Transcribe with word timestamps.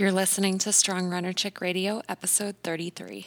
You're 0.00 0.12
listening 0.12 0.56
to 0.60 0.72
Strong 0.72 1.10
Runner 1.10 1.34
Chick 1.34 1.60
Radio, 1.60 2.00
episode 2.08 2.56
33. 2.62 3.26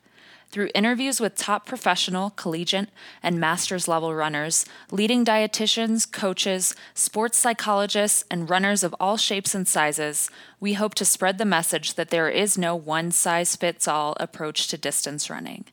Through 0.51 0.69
interviews 0.75 1.21
with 1.21 1.35
top 1.35 1.65
professional, 1.65 2.31
collegiate, 2.31 2.89
and 3.23 3.39
master's 3.39 3.87
level 3.87 4.13
runners, 4.13 4.65
leading 4.91 5.23
dietitians, 5.23 6.11
coaches, 6.11 6.75
sports 6.93 7.37
psychologists, 7.37 8.25
and 8.29 8.49
runners 8.49 8.83
of 8.83 8.93
all 8.99 9.15
shapes 9.15 9.55
and 9.55 9.65
sizes, 9.65 10.29
we 10.59 10.73
hope 10.73 10.93
to 10.95 11.05
spread 11.05 11.37
the 11.37 11.45
message 11.45 11.93
that 11.93 12.09
there 12.09 12.27
is 12.27 12.57
no 12.57 12.75
one 12.75 13.11
size 13.11 13.55
fits 13.55 13.87
all 13.87 14.17
approach 14.19 14.67
to 14.67 14.77
distance 14.77 15.29
running. 15.29 15.63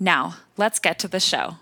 Now, 0.00 0.36
let's 0.56 0.78
get 0.78 0.98
to 1.00 1.08
the 1.08 1.20
show. 1.20 1.56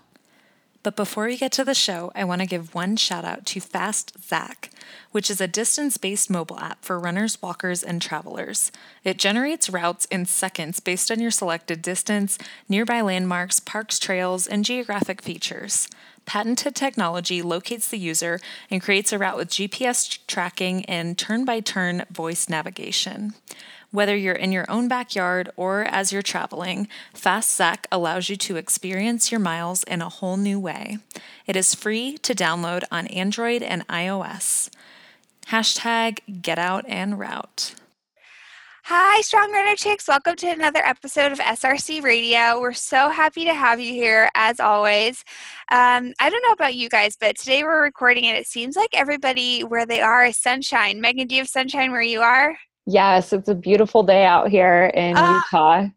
But 0.83 0.95
before 0.95 1.25
we 1.25 1.37
get 1.37 1.51
to 1.53 1.63
the 1.63 1.75
show, 1.75 2.11
I 2.15 2.23
want 2.23 2.41
to 2.41 2.47
give 2.47 2.73
one 2.73 2.95
shout 2.95 3.23
out 3.23 3.45
to 3.47 3.59
Fast 3.59 4.23
Zach, 4.23 4.71
which 5.11 5.29
is 5.29 5.39
a 5.39 5.47
distance 5.47 5.97
based 5.97 6.29
mobile 6.29 6.59
app 6.59 6.83
for 6.83 6.99
runners, 6.99 7.39
walkers, 7.41 7.83
and 7.83 8.01
travelers. 8.01 8.71
It 9.03 9.17
generates 9.17 9.69
routes 9.69 10.05
in 10.05 10.25
seconds 10.25 10.79
based 10.79 11.11
on 11.11 11.19
your 11.19 11.29
selected 11.29 11.83
distance, 11.83 12.39
nearby 12.67 13.01
landmarks, 13.01 13.59
parks, 13.59 13.99
trails, 13.99 14.47
and 14.47 14.65
geographic 14.65 15.21
features. 15.21 15.87
Patented 16.25 16.75
technology 16.75 17.41
locates 17.41 17.87
the 17.87 17.97
user 17.97 18.39
and 18.69 18.81
creates 18.81 19.11
a 19.11 19.19
route 19.19 19.37
with 19.37 19.49
GPS 19.49 20.17
tracking 20.27 20.85
and 20.85 21.17
turn 21.17 21.45
by 21.45 21.59
turn 21.59 22.05
voice 22.09 22.49
navigation. 22.49 23.33
Whether 23.93 24.15
you're 24.15 24.33
in 24.33 24.53
your 24.53 24.65
own 24.71 24.87
backyard 24.87 25.49
or 25.57 25.81
as 25.83 26.13
you're 26.13 26.21
traveling, 26.21 26.87
Fast 27.13 27.53
Zach 27.53 27.87
allows 27.91 28.29
you 28.29 28.37
to 28.37 28.55
experience 28.55 29.33
your 29.33 29.39
miles 29.41 29.83
in 29.83 30.01
a 30.01 30.07
whole 30.07 30.37
new 30.37 30.61
way. 30.61 30.99
It 31.45 31.57
is 31.57 31.75
free 31.75 32.17
to 32.19 32.33
download 32.33 32.83
on 32.89 33.07
Android 33.07 33.61
and 33.61 33.85
iOS. 33.89 34.69
Hashtag 35.47 36.41
get 36.41 36.57
out 36.57 36.85
and 36.87 37.19
route. 37.19 37.75
Hi, 38.85 39.19
Strong 39.21 39.51
Runner 39.51 39.75
Chicks. 39.75 40.07
Welcome 40.07 40.37
to 40.37 40.47
another 40.47 40.79
episode 40.85 41.33
of 41.33 41.39
SRC 41.39 42.01
Radio. 42.01 42.61
We're 42.61 42.71
so 42.71 43.09
happy 43.09 43.43
to 43.43 43.53
have 43.53 43.81
you 43.81 43.93
here, 43.93 44.29
as 44.35 44.61
always. 44.61 45.25
Um, 45.69 46.13
I 46.17 46.29
don't 46.29 46.43
know 46.47 46.53
about 46.53 46.75
you 46.75 46.87
guys, 46.87 47.17
but 47.19 47.37
today 47.37 47.65
we're 47.65 47.83
recording 47.83 48.25
and 48.25 48.37
it 48.37 48.47
seems 48.47 48.77
like 48.77 48.91
everybody 48.93 49.65
where 49.65 49.85
they 49.85 49.99
are 49.99 50.23
is 50.23 50.37
sunshine. 50.37 51.01
Megan, 51.01 51.27
do 51.27 51.35
you 51.35 51.41
have 51.41 51.49
sunshine 51.49 51.91
where 51.91 52.01
you 52.01 52.21
are? 52.21 52.55
Yes, 52.85 53.33
it's 53.33 53.49
a 53.49 53.55
beautiful 53.55 54.03
day 54.03 54.25
out 54.25 54.49
here 54.49 54.91
in 54.95 55.15
uh, 55.15 55.35
Utah. 55.35 55.87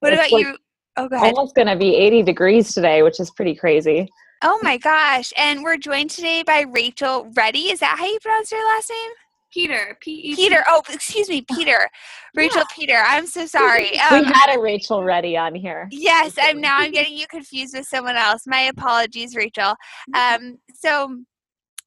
What 0.00 0.12
it's 0.12 0.20
about 0.20 0.32
like 0.32 0.44
you? 0.46 0.56
Oh, 0.96 1.08
go 1.08 1.16
ahead. 1.16 1.34
Almost 1.34 1.54
going 1.54 1.68
to 1.68 1.76
be 1.76 1.94
80 1.94 2.22
degrees 2.22 2.72
today, 2.72 3.02
which 3.02 3.20
is 3.20 3.30
pretty 3.30 3.54
crazy. 3.54 4.08
Oh 4.42 4.58
my 4.62 4.78
gosh. 4.78 5.32
And 5.36 5.62
we're 5.62 5.76
joined 5.76 6.10
today 6.10 6.42
by 6.42 6.60
Rachel 6.60 7.30
Reddy. 7.34 7.70
Is 7.70 7.80
that 7.80 7.96
how 7.98 8.06
you 8.06 8.18
pronounce 8.22 8.50
your 8.50 8.66
last 8.66 8.90
name? 8.90 9.12
Peter. 9.52 9.98
P-E-T. 10.00 10.36
Peter. 10.36 10.64
Oh, 10.68 10.82
excuse 10.88 11.28
me, 11.28 11.42
Peter. 11.42 11.90
Rachel 12.34 12.60
yeah. 12.60 12.74
Peter. 12.74 13.02
I'm 13.04 13.26
so 13.26 13.46
sorry. 13.46 13.98
Um, 13.98 14.20
we 14.20 14.24
had 14.26 14.54
a 14.54 14.60
Rachel 14.60 15.04
Reddy 15.04 15.36
on 15.36 15.54
here. 15.54 15.88
Yes, 15.90 16.34
I'm 16.40 16.60
now 16.60 16.78
I'm 16.78 16.92
getting 16.92 17.16
you 17.16 17.26
confused 17.26 17.76
with 17.76 17.86
someone 17.86 18.16
else. 18.16 18.44
My 18.46 18.62
apologies, 18.62 19.34
Rachel. 19.34 19.74
Um, 20.14 20.58
so 20.74 21.22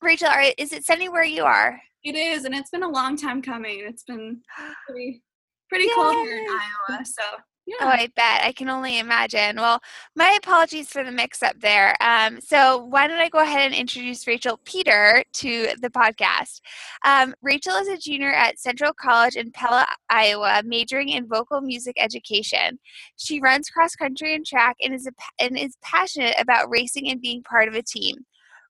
Rachel, 0.02 0.28
are, 0.28 0.44
is 0.58 0.74
it 0.74 0.86
sunny 0.86 1.10
where 1.10 1.24
you 1.24 1.44
are? 1.44 1.82
It 2.04 2.16
is, 2.16 2.46
and 2.46 2.54
it's 2.54 2.70
been 2.70 2.84
a 2.84 2.90
long 2.90 3.16
time 3.16 3.42
coming. 3.42 3.82
It's 3.86 4.04
been 4.04 4.42
pretty 4.88 5.22
pretty 5.70 5.86
Yay. 5.86 5.94
cold 5.96 6.16
here 6.16 6.38
in 6.38 6.48
Iowa. 6.50 7.06
So 7.06 7.24
yeah. 7.66 7.76
Oh, 7.80 7.88
I 7.88 8.10
bet. 8.14 8.42
I 8.44 8.52
can 8.52 8.68
only 8.68 9.00
imagine. 9.00 9.56
Well, 9.56 9.80
my 10.18 10.36
apologies 10.38 10.90
for 10.90 11.04
the 11.04 11.14
mix 11.14 11.42
up 11.42 11.58
there. 11.62 11.96
Um, 12.02 12.42
so, 12.42 12.84
why 12.84 13.08
don't 13.08 13.20
I 13.20 13.30
go 13.30 13.40
ahead 13.40 13.62
and 13.62 13.74
introduce 13.74 14.28
Rachel 14.28 14.60
Peter 14.66 15.24
to 15.36 15.70
the 15.82 15.90
podcast? 15.90 16.60
Um, 17.06 17.34
Rachel 17.42 17.76
is 17.76 17.88
a 17.88 17.98
junior 17.98 18.34
at 18.34 18.60
Central 18.60 18.92
College 18.94 19.38
in 19.38 19.52
Pella, 19.52 19.88
Iowa, 20.10 20.62
majoring 20.66 21.10
in 21.10 21.28
vocal 21.28 21.62
music 21.62 21.96
education. 21.98 22.80
She 23.16 23.40
runs 23.40 23.70
cross 23.70 23.96
country 23.96 24.36
and 24.36 24.46
track 24.46 24.76
and 24.82 24.94
is, 24.94 25.08
a, 25.08 25.12
and 25.40 25.58
is 25.58 25.78
passionate 25.82 26.36
about 26.38 26.70
racing 26.70 27.10
and 27.10 27.22
being 27.22 27.44
part 27.44 27.70
of 27.70 27.76
a 27.76 27.82
team. 27.82 28.26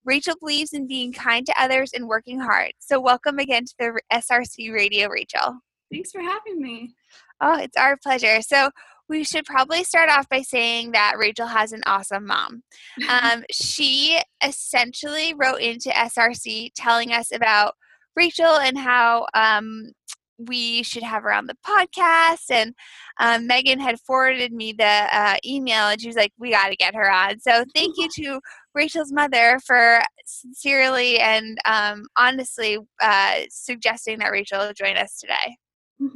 Rachel 0.06 0.36
believes 0.40 0.74
in 0.74 0.88
being 0.88 1.14
kind 1.14 1.46
to 1.46 1.62
others 1.62 1.92
and 1.94 2.08
working 2.08 2.40
hard. 2.40 2.72
So, 2.80 3.00
welcome 3.00 3.40
again 3.40 3.66
to 3.66 3.74
the 3.80 4.02
SRC 4.12 4.74
Radio, 4.74 5.10
Rachel. 5.10 5.60
Thanks 5.92 6.12
for 6.12 6.22
having 6.22 6.62
me. 6.62 6.96
Oh, 7.42 7.58
it's 7.58 7.78
our 7.78 7.98
pleasure. 8.02 8.42
So, 8.42 8.70
we 9.10 9.24
should 9.24 9.46
probably 9.46 9.84
start 9.84 10.10
off 10.10 10.28
by 10.30 10.42
saying 10.42 10.92
that 10.92 11.16
Rachel 11.18 11.48
has 11.48 11.72
an 11.72 11.82
awesome 11.86 12.26
mom. 12.26 12.64
Um, 13.10 13.44
she 13.52 14.20
essentially 14.44 15.34
wrote 15.34 15.62
into 15.62 15.90
SRC 15.90 16.72
telling 16.76 17.12
us 17.12 17.32
about 17.34 17.74
Rachel 18.16 18.56
and 18.58 18.78
how 18.78 19.28
um, 19.34 19.92
we 20.38 20.84
should 20.84 21.04
have 21.04 21.24
her 21.24 21.34
on 21.34 21.48
the 21.48 21.58
podcast. 21.66 22.50
And 22.50 22.74
um, 23.20 23.48
Megan 23.48 23.80
had 23.80 24.00
forwarded 24.00 24.52
me 24.52 24.74
the 24.74 25.08
uh, 25.12 25.36
email 25.46 25.88
and 25.88 26.00
she 26.00 26.08
was 26.08 26.16
like, 26.16 26.32
we 26.38 26.52
got 26.52 26.70
to 26.70 26.76
get 26.76 26.96
her 26.96 27.12
on. 27.12 27.40
So 27.40 27.64
thank 27.76 27.96
you 27.98 28.08
to 28.18 28.40
Rachel's 28.74 29.12
mother 29.12 29.60
for 29.66 30.02
sincerely 30.26 31.20
and 31.20 31.58
um, 31.66 32.06
honestly 32.18 32.78
uh, 33.02 33.42
suggesting 33.50 34.20
that 34.20 34.32
Rachel 34.32 34.72
join 34.76 34.98
us 34.98 35.20
today. 35.20 35.58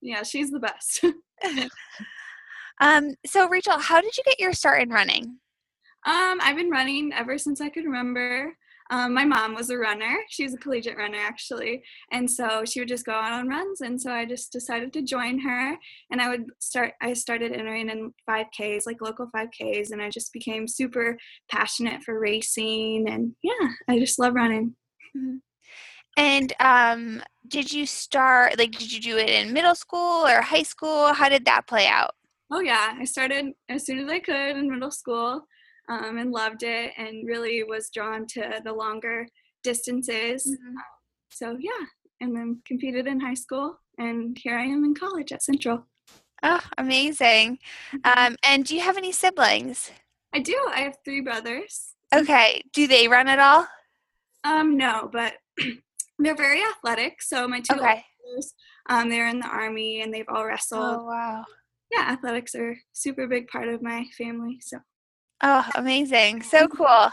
yeah, 0.00 0.22
she's 0.22 0.50
the 0.50 0.58
best. 0.58 1.04
um, 2.80 3.14
so, 3.26 3.48
Rachel, 3.48 3.78
how 3.78 4.00
did 4.00 4.16
you 4.16 4.24
get 4.24 4.40
your 4.40 4.52
start 4.52 4.82
in 4.82 4.90
running? 4.90 5.38
Um, 6.06 6.38
I've 6.42 6.56
been 6.56 6.70
running 6.70 7.12
ever 7.12 7.36
since 7.38 7.60
I 7.60 7.68
could 7.68 7.84
remember. 7.84 8.54
Um, 8.90 9.14
my 9.14 9.24
mom 9.24 9.54
was 9.54 9.70
a 9.70 9.78
runner. 9.78 10.18
She 10.28 10.42
was 10.42 10.54
a 10.54 10.58
collegiate 10.58 10.96
runner, 10.96 11.18
actually. 11.18 11.82
And 12.10 12.28
so 12.28 12.64
she 12.64 12.80
would 12.80 12.88
just 12.88 13.06
go 13.06 13.12
out 13.12 13.32
on 13.32 13.48
runs. 13.48 13.80
And 13.80 14.00
so 14.00 14.12
I 14.12 14.24
just 14.24 14.52
decided 14.52 14.92
to 14.92 15.02
join 15.02 15.38
her. 15.40 15.76
And 16.10 16.20
I 16.20 16.28
would 16.28 16.46
start, 16.58 16.94
I 17.00 17.12
started 17.12 17.52
entering 17.52 17.88
in 17.88 18.12
5Ks, 18.28 18.86
like 18.86 19.00
local 19.00 19.30
5Ks. 19.34 19.92
And 19.92 20.02
I 20.02 20.10
just 20.10 20.32
became 20.32 20.66
super 20.66 21.16
passionate 21.48 22.02
for 22.02 22.18
racing. 22.18 23.08
And 23.08 23.32
yeah, 23.44 23.68
I 23.88 24.00
just 24.00 24.18
love 24.18 24.34
running. 24.34 24.74
Mm-hmm. 25.16 25.36
And 26.16 26.52
um, 26.58 27.22
did 27.46 27.72
you 27.72 27.86
start, 27.86 28.58
like, 28.58 28.72
did 28.72 28.92
you 28.92 29.00
do 29.00 29.16
it 29.16 29.28
in 29.28 29.52
middle 29.52 29.76
school 29.76 30.26
or 30.26 30.40
high 30.40 30.64
school? 30.64 31.12
How 31.12 31.28
did 31.28 31.44
that 31.44 31.68
play 31.68 31.86
out? 31.86 32.10
Oh, 32.50 32.60
yeah. 32.60 32.96
I 32.98 33.04
started 33.04 33.52
as 33.68 33.86
soon 33.86 34.00
as 34.00 34.10
I 34.10 34.18
could 34.18 34.56
in 34.56 34.68
middle 34.68 34.90
school 34.90 35.46
um, 35.90 36.18
and 36.18 36.30
loved 36.30 36.62
it 36.62 36.92
and 36.96 37.26
really 37.26 37.64
was 37.64 37.90
drawn 37.92 38.26
to 38.28 38.60
the 38.64 38.72
longer 38.72 39.26
distances. 39.62 40.46
Mm-hmm. 40.46 40.76
So, 41.30 41.56
yeah. 41.58 41.84
And 42.20 42.34
then 42.34 42.60
competed 42.64 43.06
in 43.06 43.20
high 43.20 43.34
school. 43.34 43.78
And 43.98 44.38
here 44.40 44.56
I 44.56 44.64
am 44.64 44.84
in 44.84 44.94
college 44.94 45.32
at 45.32 45.42
Central. 45.42 45.86
Oh, 46.42 46.60
amazing. 46.78 47.58
Mm-hmm. 47.92 48.18
Um, 48.18 48.36
and 48.44 48.64
do 48.64 48.74
you 48.74 48.82
have 48.82 48.96
any 48.96 49.12
siblings? 49.12 49.90
I 50.32 50.38
do. 50.38 50.56
I 50.72 50.80
have 50.80 50.96
three 51.04 51.20
brothers. 51.20 51.94
Okay. 52.14 52.62
Do 52.72 52.86
they 52.86 53.08
run 53.08 53.28
at 53.28 53.40
all? 53.40 53.66
Um, 54.44 54.76
no, 54.76 55.10
but 55.12 55.34
they're 56.18 56.36
very 56.36 56.62
athletic. 56.62 57.20
So 57.20 57.48
my 57.48 57.60
two 57.60 57.74
okay. 57.74 58.04
brothers, 58.24 58.54
um, 58.88 59.10
they're 59.10 59.28
in 59.28 59.40
the 59.40 59.46
army 59.46 60.02
and 60.02 60.14
they've 60.14 60.28
all 60.28 60.46
wrestled. 60.46 60.82
Oh 60.82 61.04
wow! 61.04 61.44
Yeah, 61.92 62.10
athletics 62.10 62.54
are 62.54 62.76
super 62.92 63.26
big 63.26 63.48
part 63.48 63.68
of 63.68 63.82
my 63.82 64.06
family. 64.16 64.58
So. 64.60 64.78
Oh, 65.42 65.66
amazing! 65.74 66.42
So 66.42 66.68
cool. 66.68 67.10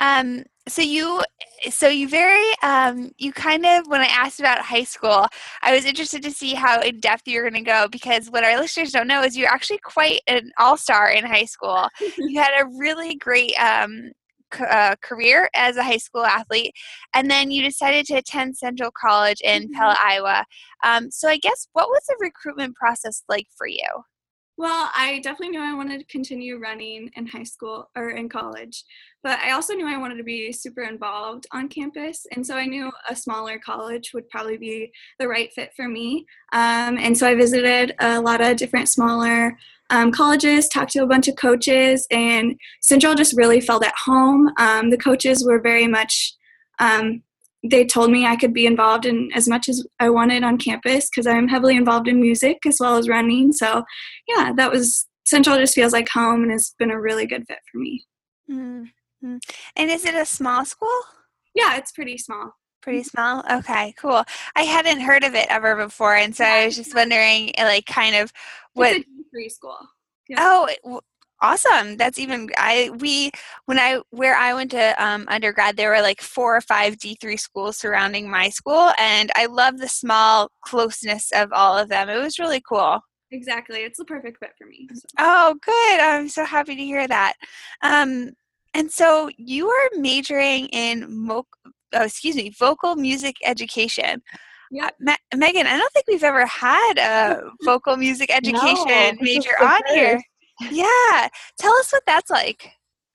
Um, 0.00 0.44
so 0.66 0.82
you, 0.82 1.22
so 1.70 1.88
you 1.88 2.08
very, 2.08 2.44
um, 2.62 3.12
you 3.18 3.32
kind 3.32 3.66
of 3.66 3.86
when 3.86 4.00
I 4.00 4.06
asked 4.06 4.40
about 4.40 4.60
high 4.60 4.84
school, 4.84 5.26
I 5.62 5.74
was 5.74 5.84
interested 5.84 6.22
to 6.22 6.30
see 6.30 6.54
how 6.54 6.80
in 6.80 7.00
depth 7.00 7.22
you're 7.26 7.48
going 7.48 7.62
to 7.62 7.68
go 7.68 7.86
because 7.88 8.28
what 8.28 8.44
our 8.44 8.58
listeners 8.58 8.92
don't 8.92 9.08
know 9.08 9.22
is 9.22 9.36
you're 9.36 9.48
actually 9.48 9.78
quite 9.78 10.20
an 10.26 10.50
all 10.58 10.76
star 10.76 11.10
in 11.10 11.24
high 11.24 11.44
school. 11.44 11.88
you 12.18 12.40
had 12.40 12.60
a 12.60 12.66
really 12.78 13.16
great 13.16 13.54
um, 13.54 14.12
uh, 14.58 14.96
career 15.02 15.48
as 15.54 15.76
a 15.76 15.84
high 15.84 15.96
school 15.96 16.24
athlete, 16.24 16.72
and 17.14 17.30
then 17.30 17.50
you 17.50 17.62
decided 17.62 18.06
to 18.06 18.14
attend 18.14 18.56
Central 18.56 18.90
College 18.98 19.40
in 19.42 19.64
mm-hmm. 19.64 19.72
Pella, 19.74 19.96
Iowa. 20.00 20.44
Um, 20.84 21.10
so, 21.10 21.28
I 21.28 21.38
guess 21.38 21.68
what 21.72 21.88
was 21.88 22.02
the 22.08 22.16
recruitment 22.20 22.74
process 22.74 23.22
like 23.28 23.46
for 23.56 23.66
you? 23.66 23.86
Well, 24.60 24.90
I 24.94 25.20
definitely 25.20 25.56
knew 25.56 25.62
I 25.62 25.72
wanted 25.72 26.00
to 26.00 26.04
continue 26.04 26.58
running 26.58 27.10
in 27.16 27.26
high 27.26 27.44
school 27.44 27.88
or 27.96 28.10
in 28.10 28.28
college, 28.28 28.84
but 29.22 29.38
I 29.38 29.52
also 29.52 29.72
knew 29.72 29.88
I 29.88 29.96
wanted 29.96 30.18
to 30.18 30.22
be 30.22 30.52
super 30.52 30.82
involved 30.82 31.46
on 31.50 31.66
campus. 31.66 32.26
And 32.32 32.46
so 32.46 32.58
I 32.58 32.66
knew 32.66 32.92
a 33.08 33.16
smaller 33.16 33.58
college 33.58 34.12
would 34.12 34.28
probably 34.28 34.58
be 34.58 34.92
the 35.18 35.28
right 35.28 35.50
fit 35.50 35.70
for 35.74 35.88
me. 35.88 36.26
Um, 36.52 36.98
and 36.98 37.16
so 37.16 37.26
I 37.26 37.34
visited 37.34 37.94
a 38.00 38.20
lot 38.20 38.42
of 38.42 38.58
different 38.58 38.90
smaller 38.90 39.56
um, 39.88 40.12
colleges, 40.12 40.68
talked 40.68 40.92
to 40.92 41.04
a 41.04 41.06
bunch 41.06 41.26
of 41.26 41.36
coaches, 41.36 42.06
and 42.10 42.60
Central 42.82 43.14
just 43.14 43.34
really 43.38 43.62
felt 43.62 43.82
at 43.82 43.94
home. 44.04 44.50
Um, 44.58 44.90
the 44.90 44.98
coaches 44.98 45.42
were 45.42 45.58
very 45.58 45.86
much 45.86 46.34
um, 46.80 47.22
they 47.62 47.84
told 47.84 48.10
me 48.10 48.26
I 48.26 48.36
could 48.36 48.54
be 48.54 48.66
involved 48.66 49.06
in 49.06 49.30
as 49.34 49.48
much 49.48 49.68
as 49.68 49.84
I 49.98 50.08
wanted 50.10 50.42
on 50.44 50.58
campus 50.58 51.08
because 51.10 51.26
I'm 51.26 51.48
heavily 51.48 51.76
involved 51.76 52.08
in 52.08 52.20
music 52.20 52.58
as 52.66 52.78
well 52.80 52.96
as 52.96 53.08
running. 53.08 53.52
So, 53.52 53.84
yeah, 54.26 54.52
that 54.56 54.70
was 54.70 55.06
Central 55.26 55.58
just 55.58 55.74
feels 55.74 55.92
like 55.92 56.08
home 56.08 56.42
and 56.42 56.52
has 56.52 56.74
been 56.78 56.90
a 56.90 57.00
really 57.00 57.26
good 57.26 57.44
fit 57.46 57.58
for 57.70 57.78
me. 57.78 58.04
Mm-hmm. 58.50 59.36
And 59.76 59.90
is 59.90 60.04
it 60.04 60.14
a 60.14 60.24
small 60.24 60.64
school? 60.64 61.00
Yeah, 61.54 61.76
it's 61.76 61.92
pretty 61.92 62.16
small. 62.16 62.52
Pretty 62.80 63.02
small. 63.02 63.44
Okay, 63.50 63.94
cool. 63.98 64.24
I 64.56 64.62
hadn't 64.62 65.00
heard 65.00 65.22
of 65.22 65.34
it 65.34 65.46
ever 65.50 65.76
before, 65.76 66.16
and 66.16 66.34
so 66.34 66.44
I 66.44 66.64
was 66.64 66.76
just 66.76 66.94
wondering, 66.94 67.52
like, 67.58 67.84
kind 67.84 68.16
of 68.16 68.32
what. 68.72 68.96
It's 68.96 69.06
a 69.06 69.24
free 69.30 69.50
school. 69.50 69.76
Yeah. 70.28 70.38
Oh, 70.40 71.00
awesome 71.42 71.96
that's 71.96 72.18
even 72.18 72.48
i 72.56 72.90
we 72.98 73.30
when 73.66 73.78
i 73.78 74.00
where 74.10 74.36
i 74.36 74.52
went 74.52 74.70
to 74.70 75.04
um, 75.04 75.24
undergrad 75.28 75.76
there 75.76 75.90
were 75.90 76.02
like 76.02 76.20
four 76.20 76.56
or 76.56 76.60
five 76.60 76.96
d3 76.96 77.38
schools 77.38 77.76
surrounding 77.76 78.30
my 78.30 78.48
school 78.48 78.90
and 78.98 79.30
i 79.36 79.46
love 79.46 79.78
the 79.78 79.88
small 79.88 80.50
closeness 80.62 81.30
of 81.32 81.52
all 81.52 81.76
of 81.76 81.88
them 81.88 82.08
it 82.08 82.18
was 82.18 82.38
really 82.38 82.62
cool. 82.68 83.00
Exactly 83.32 83.80
it's 83.80 83.98
the 83.98 84.04
perfect 84.04 84.38
fit 84.38 84.50
for 84.58 84.66
me 84.66 84.88
so. 84.92 85.06
oh 85.18 85.54
good 85.64 86.00
i'm 86.00 86.28
so 86.28 86.44
happy 86.44 86.74
to 86.76 86.82
hear 86.82 87.06
that. 87.06 87.34
Um, 87.82 88.32
and 88.74 88.90
so 88.90 89.30
you 89.36 89.68
are 89.68 89.90
majoring 89.96 90.66
in 90.66 91.06
mo- 91.08 91.46
oh, 91.94 92.02
excuse 92.02 92.36
me 92.36 92.50
vocal 92.58 92.96
music 92.96 93.36
education. 93.44 94.22
Yeah. 94.70 94.86
Uh, 94.86 94.90
Me- 95.00 95.16
Megan, 95.36 95.66
I 95.66 95.76
don't 95.76 95.92
think 95.92 96.06
we've 96.06 96.22
ever 96.22 96.46
had 96.46 96.98
a 96.98 97.42
vocal 97.64 97.96
music 97.96 98.30
education 98.32 98.86
no, 98.86 99.12
major 99.20 99.50
on 99.60 99.80
here 99.92 100.20
yeah. 100.70 101.28
Tell 101.58 101.74
us 101.74 101.92
what 101.92 102.02
that's 102.06 102.30
like. 102.30 102.70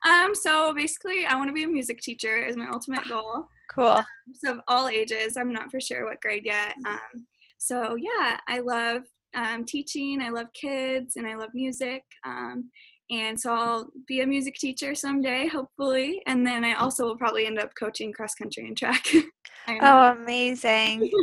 Um, 0.06 0.36
so 0.36 0.74
basically, 0.74 1.26
I 1.26 1.36
want 1.36 1.50
to 1.50 1.54
be 1.54 1.64
a 1.64 1.68
music 1.68 2.00
teacher 2.00 2.38
is 2.38 2.56
my 2.56 2.68
ultimate 2.72 3.08
goal. 3.08 3.48
Cool. 3.74 3.88
Um, 3.88 4.06
so 4.34 4.52
of 4.54 4.60
all 4.68 4.88
ages, 4.88 5.38
I'm 5.38 5.52
not 5.52 5.72
for 5.72 5.80
sure 5.80 6.06
what 6.06 6.22
grade 6.22 6.46
yet. 6.46 6.76
Mm-hmm. 6.86 6.94
Um, 6.94 7.28
so 7.58 7.96
yeah, 7.96 8.38
I 8.48 8.60
love 8.60 9.04
um, 9.36 9.66
teaching. 9.66 10.22
I 10.22 10.30
love 10.30 10.48
kids, 10.54 11.16
and 11.16 11.28
I 11.28 11.36
love 11.36 11.50
music. 11.54 12.04
Um, 12.26 12.70
and 13.12 13.40
so 13.40 13.54
I'll 13.54 13.90
be 14.08 14.22
a 14.22 14.28
music 14.28 14.56
teacher 14.56 14.96
someday, 14.96 15.48
hopefully. 15.48 16.22
And 16.26 16.46
then 16.46 16.64
I 16.64 16.74
also 16.74 17.06
will 17.06 17.18
probably 17.18 17.46
end 17.46 17.60
up 17.60 17.72
coaching 17.78 18.12
cross 18.12 18.34
country 18.34 18.68
and 18.68 18.78
track. 18.78 19.06
oh, 19.82 20.12
amazing! 20.12 21.12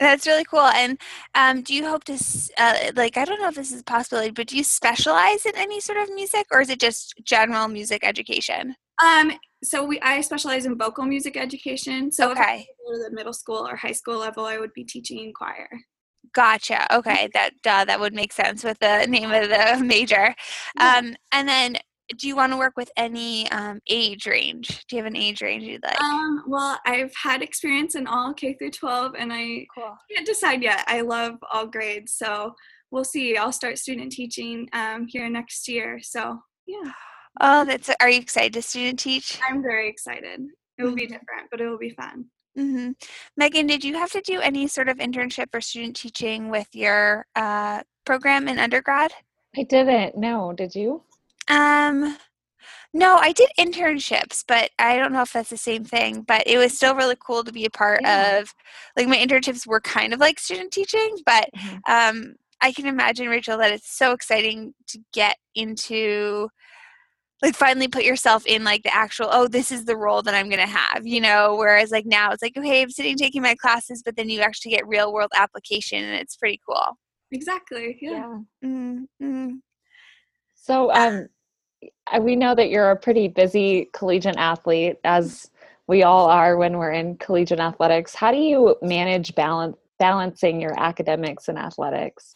That's 0.00 0.26
really 0.26 0.44
cool. 0.44 0.60
And 0.60 0.98
um, 1.34 1.62
do 1.62 1.72
you 1.72 1.88
hope 1.88 2.04
to, 2.04 2.18
uh, 2.58 2.90
like, 2.96 3.16
I 3.16 3.24
don't 3.24 3.40
know 3.40 3.48
if 3.48 3.54
this 3.54 3.72
is 3.72 3.80
a 3.80 3.84
possibility, 3.84 4.30
but 4.30 4.48
do 4.48 4.56
you 4.56 4.64
specialize 4.64 5.46
in 5.46 5.56
any 5.56 5.80
sort 5.80 5.98
of 5.98 6.12
music 6.14 6.46
or 6.50 6.60
is 6.60 6.68
it 6.68 6.80
just 6.80 7.14
general 7.24 7.68
music 7.68 8.04
education? 8.04 8.74
Um, 9.02 9.32
so 9.62 9.84
we, 9.84 10.00
I 10.00 10.20
specialize 10.20 10.66
in 10.66 10.76
vocal 10.76 11.04
music 11.04 11.36
education. 11.36 12.10
So 12.12 12.32
okay. 12.32 12.66
if 12.68 12.98
I 13.04 13.08
the 13.08 13.14
middle 13.14 13.32
school 13.32 13.66
or 13.66 13.76
high 13.76 13.92
school 13.92 14.18
level, 14.18 14.44
I 14.44 14.58
would 14.58 14.72
be 14.74 14.84
teaching 14.84 15.32
choir. 15.34 15.68
Gotcha. 16.32 16.92
Okay, 16.92 17.28
that 17.32 17.50
uh, 17.64 17.84
that 17.84 18.00
would 18.00 18.14
make 18.14 18.32
sense 18.32 18.64
with 18.64 18.78
the 18.80 19.06
name 19.06 19.30
of 19.30 19.48
the 19.48 19.84
major. 19.84 20.34
Um, 20.78 21.16
and 21.32 21.48
then 21.48 21.76
do 22.16 22.28
you 22.28 22.36
want 22.36 22.52
to 22.52 22.58
work 22.58 22.74
with 22.76 22.90
any 22.96 23.50
um, 23.50 23.80
age 23.88 24.26
range? 24.26 24.84
Do 24.88 24.96
you 24.96 25.02
have 25.02 25.10
an 25.10 25.16
age 25.16 25.42
range 25.42 25.64
you'd 25.64 25.82
like? 25.82 26.00
Um, 26.00 26.44
well, 26.46 26.78
I've 26.86 27.12
had 27.14 27.42
experience 27.42 27.94
in 27.94 28.06
all 28.06 28.34
K 28.34 28.54
through 28.54 28.72
12, 28.72 29.14
and 29.18 29.32
I 29.32 29.66
cool. 29.74 29.96
can't 30.12 30.26
decide 30.26 30.62
yet. 30.62 30.84
I 30.86 31.00
love 31.00 31.36
all 31.52 31.66
grades, 31.66 32.14
so 32.14 32.54
we'll 32.90 33.04
see. 33.04 33.36
I'll 33.36 33.52
start 33.52 33.78
student 33.78 34.12
teaching 34.12 34.68
um, 34.72 35.06
here 35.08 35.28
next 35.28 35.68
year. 35.68 35.98
So 36.02 36.40
yeah. 36.66 36.92
Oh, 37.40 37.64
that's. 37.64 37.90
Are 38.00 38.10
you 38.10 38.20
excited 38.20 38.52
to 38.54 38.62
student 38.62 38.98
teach? 38.98 39.38
I'm 39.48 39.62
very 39.62 39.88
excited. 39.88 40.40
It 40.78 40.82
will 40.82 40.90
mm-hmm. 40.90 40.96
be 40.96 41.06
different, 41.06 41.48
but 41.50 41.60
it 41.60 41.68
will 41.68 41.78
be 41.78 41.90
fun. 41.90 42.26
Mm-hmm. 42.58 42.92
Megan, 43.36 43.66
did 43.66 43.82
you 43.82 43.94
have 43.94 44.12
to 44.12 44.20
do 44.20 44.40
any 44.40 44.68
sort 44.68 44.88
of 44.88 44.98
internship 44.98 45.46
or 45.52 45.60
student 45.60 45.96
teaching 45.96 46.50
with 46.50 46.68
your 46.72 47.26
uh, 47.34 47.82
program 48.04 48.46
in 48.46 48.58
undergrad? 48.58 49.12
I 49.56 49.64
didn't. 49.64 50.16
No, 50.16 50.52
did 50.52 50.74
you? 50.74 51.02
Um, 51.48 52.16
no, 52.92 53.16
I 53.16 53.32
did 53.32 53.50
internships, 53.58 54.44
but 54.46 54.70
I 54.78 54.96
don't 54.96 55.12
know 55.12 55.22
if 55.22 55.32
that's 55.32 55.50
the 55.50 55.56
same 55.56 55.84
thing. 55.84 56.22
But 56.22 56.46
it 56.46 56.58
was 56.58 56.76
still 56.76 56.94
really 56.94 57.16
cool 57.18 57.42
to 57.44 57.52
be 57.52 57.64
a 57.64 57.70
part 57.70 58.00
yeah. 58.02 58.38
of. 58.38 58.54
Like 58.96 59.08
my 59.08 59.16
internships 59.16 59.66
were 59.66 59.80
kind 59.80 60.14
of 60.14 60.20
like 60.20 60.38
student 60.38 60.72
teaching, 60.72 61.18
but 61.26 61.48
mm-hmm. 61.56 61.76
um, 61.92 62.34
I 62.60 62.72
can 62.72 62.86
imagine 62.86 63.28
Rachel 63.28 63.58
that 63.58 63.72
it's 63.72 63.96
so 63.96 64.12
exciting 64.12 64.74
to 64.88 64.98
get 65.12 65.36
into 65.54 66.48
like 67.42 67.54
finally 67.54 67.88
put 67.88 68.04
yourself 68.04 68.46
in 68.46 68.64
like 68.64 68.82
the 68.84 68.94
actual 68.94 69.28
oh 69.30 69.46
this 69.46 69.70
is 69.70 69.84
the 69.84 69.96
role 69.96 70.22
that 70.22 70.34
i'm 70.34 70.48
going 70.48 70.60
to 70.60 70.66
have 70.66 71.06
you 71.06 71.20
know 71.20 71.56
whereas 71.56 71.90
like 71.90 72.06
now 72.06 72.30
it's 72.30 72.42
like 72.42 72.56
okay 72.56 72.80
i'm 72.82 72.90
sitting 72.90 73.16
taking 73.16 73.42
my 73.42 73.54
classes 73.56 74.02
but 74.04 74.16
then 74.16 74.30
you 74.30 74.40
actually 74.40 74.70
get 74.70 74.86
real 74.88 75.12
world 75.12 75.30
application 75.36 76.02
and 76.02 76.14
it's 76.14 76.36
pretty 76.36 76.58
cool 76.66 76.96
exactly 77.32 77.98
yeah, 78.00 78.38
yeah. 78.62 78.68
Mm-hmm. 78.68 79.50
so 80.54 80.90
um 80.92 81.28
we 82.20 82.36
know 82.36 82.54
that 82.54 82.70
you're 82.70 82.90
a 82.90 82.96
pretty 82.96 83.28
busy 83.28 83.90
collegiate 83.92 84.36
athlete, 84.36 84.96
as 85.04 85.50
we 85.86 86.02
all 86.02 86.28
are 86.28 86.56
when 86.56 86.78
we're 86.78 86.92
in 86.92 87.16
collegiate 87.16 87.60
athletics. 87.60 88.14
How 88.14 88.32
do 88.32 88.38
you 88.38 88.76
manage 88.82 89.34
balance 89.34 89.76
balancing 89.98 90.60
your 90.60 90.78
academics 90.78 91.48
and 91.48 91.58
athletics? 91.58 92.34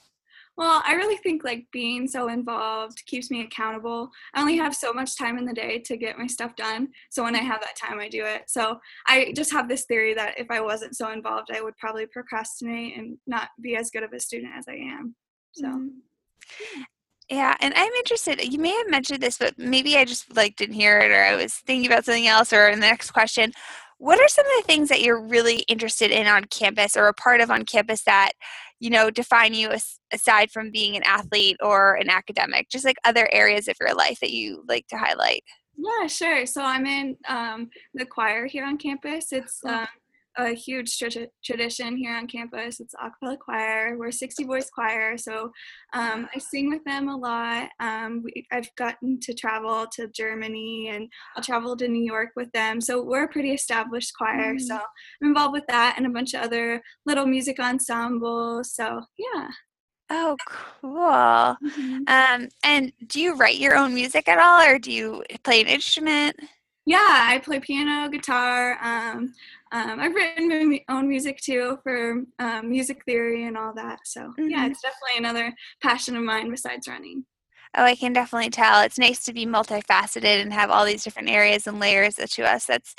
Well, 0.56 0.82
I 0.84 0.94
really 0.94 1.16
think 1.18 1.44
like 1.44 1.66
being 1.72 2.08
so 2.08 2.28
involved 2.28 3.04
keeps 3.06 3.30
me 3.30 3.42
accountable. 3.42 4.10
I 4.34 4.40
only 4.40 4.56
have 4.56 4.74
so 4.74 4.92
much 4.92 5.16
time 5.16 5.38
in 5.38 5.44
the 5.44 5.52
day 5.52 5.78
to 5.80 5.96
get 5.96 6.18
my 6.18 6.26
stuff 6.26 6.56
done. 6.56 6.88
So 7.10 7.22
when 7.22 7.36
I 7.36 7.42
have 7.42 7.60
that 7.60 7.76
time, 7.76 8.00
I 8.00 8.08
do 8.08 8.24
it. 8.24 8.42
So 8.48 8.80
I 9.06 9.32
just 9.36 9.52
have 9.52 9.68
this 9.68 9.84
theory 9.84 10.14
that 10.14 10.38
if 10.38 10.50
I 10.50 10.60
wasn't 10.60 10.96
so 10.96 11.12
involved, 11.12 11.50
I 11.54 11.62
would 11.62 11.76
probably 11.76 12.06
procrastinate 12.06 12.96
and 12.96 13.18
not 13.26 13.50
be 13.60 13.76
as 13.76 13.90
good 13.90 14.02
of 14.02 14.12
a 14.12 14.18
student 14.18 14.52
as 14.56 14.66
I 14.68 14.74
am. 14.74 15.14
So. 15.52 15.66
Mm-hmm. 15.66 16.82
Yeah, 17.30 17.54
and 17.60 17.74
I'm 17.76 17.92
interested. 17.92 18.42
You 18.42 18.58
may 18.58 18.74
have 18.74 18.88
mentioned 18.88 19.20
this, 19.22 19.36
but 19.36 19.58
maybe 19.58 19.96
I 19.96 20.06
just 20.06 20.34
like 20.34 20.56
didn't 20.56 20.76
hear 20.76 20.98
it, 20.98 21.10
or 21.10 21.22
I 21.22 21.36
was 21.36 21.54
thinking 21.54 21.90
about 21.90 22.06
something 22.06 22.26
else. 22.26 22.52
Or 22.52 22.68
in 22.68 22.80
the 22.80 22.86
next 22.86 23.10
question, 23.10 23.52
what 23.98 24.18
are 24.18 24.28
some 24.28 24.46
of 24.46 24.52
the 24.58 24.66
things 24.66 24.88
that 24.88 25.02
you're 25.02 25.20
really 25.20 25.58
interested 25.68 26.10
in 26.10 26.26
on 26.26 26.44
campus, 26.44 26.96
or 26.96 27.06
a 27.06 27.12
part 27.12 27.42
of 27.42 27.50
on 27.50 27.64
campus 27.66 28.02
that 28.04 28.32
you 28.80 28.88
know 28.88 29.10
define 29.10 29.52
you 29.52 29.68
as, 29.68 29.98
aside 30.10 30.50
from 30.50 30.70
being 30.70 30.96
an 30.96 31.02
athlete 31.04 31.58
or 31.60 31.96
an 31.96 32.08
academic? 32.08 32.70
Just 32.70 32.86
like 32.86 32.96
other 33.04 33.28
areas 33.30 33.68
of 33.68 33.76
your 33.78 33.94
life 33.94 34.20
that 34.20 34.32
you 34.32 34.64
like 34.66 34.86
to 34.88 34.96
highlight. 34.96 35.44
Yeah, 35.76 36.06
sure. 36.06 36.46
So 36.46 36.62
I'm 36.62 36.86
in 36.86 37.16
um, 37.28 37.68
the 37.92 38.06
choir 38.06 38.46
here 38.46 38.64
on 38.64 38.78
campus. 38.78 39.32
It's 39.32 39.60
um, 39.66 39.86
a 40.38 40.54
huge 40.54 40.98
tra- 40.98 41.10
tradition 41.44 41.96
here 41.96 42.16
on 42.16 42.26
campus. 42.26 42.80
It's 42.80 42.94
a 42.94 43.10
cappella 43.10 43.36
choir. 43.36 43.96
We're 43.98 44.08
a 44.08 44.12
60 44.12 44.44
voice 44.44 44.70
choir, 44.70 45.18
so 45.18 45.50
um, 45.92 46.28
I 46.34 46.38
sing 46.38 46.70
with 46.70 46.84
them 46.84 47.08
a 47.08 47.16
lot. 47.16 47.70
Um, 47.80 48.22
we, 48.22 48.46
I've 48.52 48.74
gotten 48.76 49.18
to 49.20 49.34
travel 49.34 49.86
to 49.94 50.08
Germany 50.08 50.88
and 50.90 51.08
I'll 51.36 51.42
travel 51.42 51.76
to 51.76 51.88
New 51.88 52.04
York 52.04 52.30
with 52.36 52.50
them. 52.52 52.80
So 52.80 53.02
we're 53.02 53.24
a 53.24 53.28
pretty 53.28 53.52
established 53.52 54.12
choir. 54.16 54.54
Mm-hmm. 54.54 54.58
So 54.58 54.76
I'm 54.76 55.28
involved 55.28 55.54
with 55.54 55.66
that 55.68 55.94
and 55.96 56.06
a 56.06 56.10
bunch 56.10 56.34
of 56.34 56.42
other 56.42 56.80
little 57.04 57.26
music 57.26 57.58
ensembles. 57.58 58.74
So 58.74 59.02
yeah. 59.18 59.48
Oh, 60.10 60.36
cool. 60.46 60.90
Mm-hmm. 60.90 61.98
Um, 62.06 62.48
and 62.64 62.92
do 63.06 63.20
you 63.20 63.34
write 63.34 63.58
your 63.58 63.76
own 63.76 63.94
music 63.94 64.26
at 64.26 64.38
all, 64.38 64.62
or 64.62 64.78
do 64.78 64.90
you 64.90 65.22
play 65.42 65.60
an 65.60 65.66
instrument? 65.66 66.36
Yeah, 66.88 67.26
I 67.28 67.38
play 67.44 67.60
piano, 67.60 68.08
guitar. 68.08 68.78
Um, 68.82 69.34
um, 69.72 70.00
I've 70.00 70.14
written 70.14 70.70
my 70.70 70.80
own 70.88 71.06
music 71.06 71.38
too 71.38 71.78
for 71.82 72.22
um, 72.38 72.70
music 72.70 73.04
theory 73.04 73.44
and 73.44 73.58
all 73.58 73.74
that. 73.74 73.98
So 74.06 74.22
mm-hmm. 74.22 74.48
yeah, 74.48 74.66
it's 74.66 74.80
definitely 74.80 75.18
another 75.18 75.54
passion 75.82 76.16
of 76.16 76.22
mine 76.22 76.50
besides 76.50 76.88
running. 76.88 77.26
Oh, 77.76 77.84
I 77.84 77.94
can 77.94 78.14
definitely 78.14 78.48
tell. 78.48 78.80
It's 78.80 78.98
nice 78.98 79.22
to 79.26 79.34
be 79.34 79.44
multifaceted 79.44 80.40
and 80.40 80.50
have 80.50 80.70
all 80.70 80.86
these 80.86 81.04
different 81.04 81.28
areas 81.28 81.66
and 81.66 81.78
layers 81.78 82.14
to 82.14 82.50
us. 82.50 82.64
That's 82.64 82.94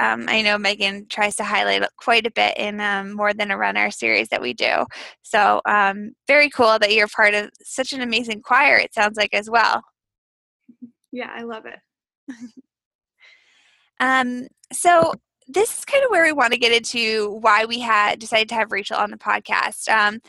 um, 0.00 0.24
I 0.26 0.42
know 0.42 0.58
Megan 0.58 1.06
tries 1.06 1.36
to 1.36 1.44
highlight 1.44 1.84
quite 1.96 2.26
a 2.26 2.32
bit 2.32 2.58
in 2.58 2.80
um, 2.80 3.14
more 3.14 3.32
than 3.32 3.52
a 3.52 3.56
runner 3.56 3.92
series 3.92 4.30
that 4.30 4.42
we 4.42 4.52
do. 4.52 4.84
So 5.22 5.60
um, 5.64 6.10
very 6.26 6.50
cool 6.50 6.80
that 6.80 6.92
you're 6.92 7.06
part 7.06 7.34
of 7.34 7.50
such 7.62 7.92
an 7.92 8.00
amazing 8.00 8.42
choir. 8.42 8.78
It 8.78 8.94
sounds 8.94 9.16
like 9.16 9.32
as 9.32 9.48
well. 9.48 9.84
Yeah, 11.10 11.30
I 11.34 11.44
love 11.44 11.64
it. 11.64 11.78
um, 14.00 14.46
so 14.72 15.12
this 15.48 15.78
is 15.78 15.84
kind 15.86 16.04
of 16.04 16.10
where 16.10 16.24
we 16.24 16.32
want 16.32 16.52
to 16.52 16.58
get 16.58 16.72
into 16.72 17.38
why 17.40 17.64
we 17.64 17.80
had 17.80 18.18
decided 18.18 18.50
to 18.50 18.54
have 18.54 18.70
Rachel 18.70 18.98
on 18.98 19.10
the 19.10 19.16
podcast. 19.16 19.88
Um, 19.88 20.20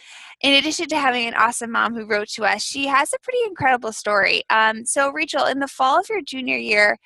in 0.42 0.54
addition 0.54 0.88
to 0.88 0.98
having 0.98 1.28
an 1.28 1.34
awesome 1.34 1.72
mom 1.72 1.94
who 1.94 2.06
wrote 2.06 2.30
to 2.30 2.46
us, 2.46 2.64
she 2.64 2.88
has 2.88 3.12
a 3.12 3.20
pretty 3.20 3.40
incredible 3.46 3.92
story. 3.92 4.44
Um, 4.50 4.86
so, 4.86 5.12
Rachel, 5.12 5.46
in 5.46 5.60
the 5.60 5.68
fall 5.68 6.00
of 6.00 6.08
your 6.10 6.22
junior 6.22 6.58
year, 6.58 6.98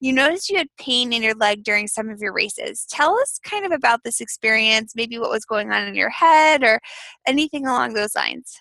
you 0.00 0.12
noticed 0.12 0.50
you 0.50 0.58
had 0.58 0.66
pain 0.78 1.12
in 1.12 1.22
your 1.22 1.34
leg 1.34 1.62
during 1.62 1.86
some 1.86 2.10
of 2.10 2.20
your 2.20 2.34
races. 2.34 2.84
Tell 2.90 3.14
us 3.20 3.38
kind 3.42 3.64
of 3.64 3.72
about 3.72 4.00
this 4.04 4.20
experience, 4.20 4.94
maybe 4.94 5.18
what 5.18 5.30
was 5.30 5.46
going 5.46 5.72
on 5.72 5.86
in 5.86 5.94
your 5.94 6.10
head 6.10 6.62
or 6.62 6.78
anything 7.26 7.66
along 7.66 7.94
those 7.94 8.14
lines. 8.14 8.52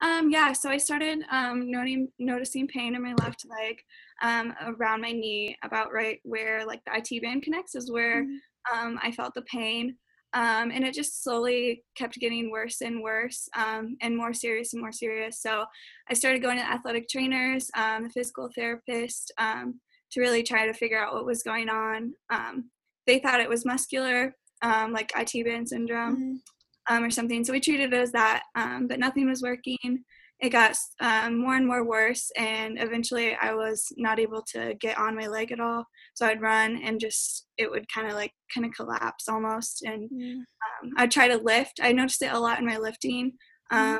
Um, 0.00 0.30
yeah, 0.30 0.52
so 0.52 0.70
I 0.70 0.76
started 0.76 1.24
um, 1.30 1.70
noting, 1.70 2.08
noticing 2.18 2.68
pain 2.68 2.94
in 2.94 3.02
my 3.02 3.14
left 3.14 3.44
leg 3.48 3.82
um, 4.22 4.54
around 4.64 5.00
my 5.00 5.12
knee, 5.12 5.56
about 5.62 5.92
right 5.92 6.20
where 6.22 6.66
like 6.66 6.80
the 6.84 6.96
IT 6.96 7.22
band 7.22 7.42
connects 7.42 7.74
is 7.74 7.90
where 7.90 8.22
mm-hmm. 8.24 8.78
um, 8.78 8.98
I 9.02 9.10
felt 9.10 9.34
the 9.34 9.42
pain. 9.42 9.96
Um, 10.34 10.70
and 10.70 10.84
it 10.84 10.92
just 10.92 11.22
slowly 11.24 11.82
kept 11.96 12.18
getting 12.18 12.50
worse 12.50 12.82
and 12.82 13.02
worse 13.02 13.48
um, 13.56 13.96
and 14.02 14.14
more 14.14 14.34
serious 14.34 14.74
and 14.74 14.82
more 14.82 14.92
serious. 14.92 15.40
So 15.40 15.64
I 16.10 16.14
started 16.14 16.42
going 16.42 16.58
to 16.58 16.70
athletic 16.70 17.08
trainers, 17.08 17.70
um, 17.74 18.04
the 18.04 18.10
physical 18.10 18.50
therapist, 18.54 19.32
um, 19.38 19.80
to 20.12 20.20
really 20.20 20.42
try 20.42 20.66
to 20.66 20.74
figure 20.74 20.98
out 20.98 21.14
what 21.14 21.24
was 21.24 21.42
going 21.42 21.70
on. 21.70 22.12
Um, 22.30 22.70
they 23.06 23.18
thought 23.18 23.40
it 23.40 23.48
was 23.48 23.64
muscular, 23.64 24.34
um, 24.62 24.92
like 24.92 25.12
IT 25.16 25.44
band 25.44 25.68
syndrome 25.68 26.16
mm-hmm. 26.16 26.94
um, 26.94 27.04
or 27.04 27.10
something. 27.10 27.44
So 27.44 27.52
we 27.52 27.60
treated 27.60 27.92
it 27.92 27.96
as 27.96 28.12
that, 28.12 28.42
um, 28.54 28.88
but 28.88 28.98
nothing 28.98 29.28
was 29.28 29.42
working. 29.42 30.04
It 30.40 30.50
got 30.50 30.76
um, 31.00 31.38
more 31.38 31.56
and 31.56 31.66
more 31.66 31.84
worse, 31.84 32.30
and 32.36 32.78
eventually 32.78 33.34
I 33.40 33.54
was 33.54 33.86
not 33.96 34.18
able 34.18 34.42
to 34.52 34.74
get 34.80 34.98
on 34.98 35.16
my 35.16 35.26
leg 35.26 35.50
at 35.50 35.60
all. 35.60 35.84
So 36.14 36.26
I'd 36.26 36.42
run 36.42 36.80
and 36.82 37.00
just 37.00 37.46
it 37.56 37.70
would 37.70 37.86
kind 37.92 38.06
of 38.06 38.14
like 38.14 38.32
kind 38.52 38.66
of 38.66 38.72
collapse 38.72 39.28
almost, 39.28 39.82
and 39.82 40.10
mm-hmm. 40.10 40.88
I'd 40.98 41.10
try 41.10 41.28
to 41.28 41.38
lift. 41.38 41.80
I 41.82 41.92
noticed 41.92 42.22
it 42.22 42.32
a 42.32 42.38
lot 42.38 42.58
in 42.58 42.66
my 42.66 42.76
lifting. 42.76 43.32
Mm-hmm. 43.72 43.96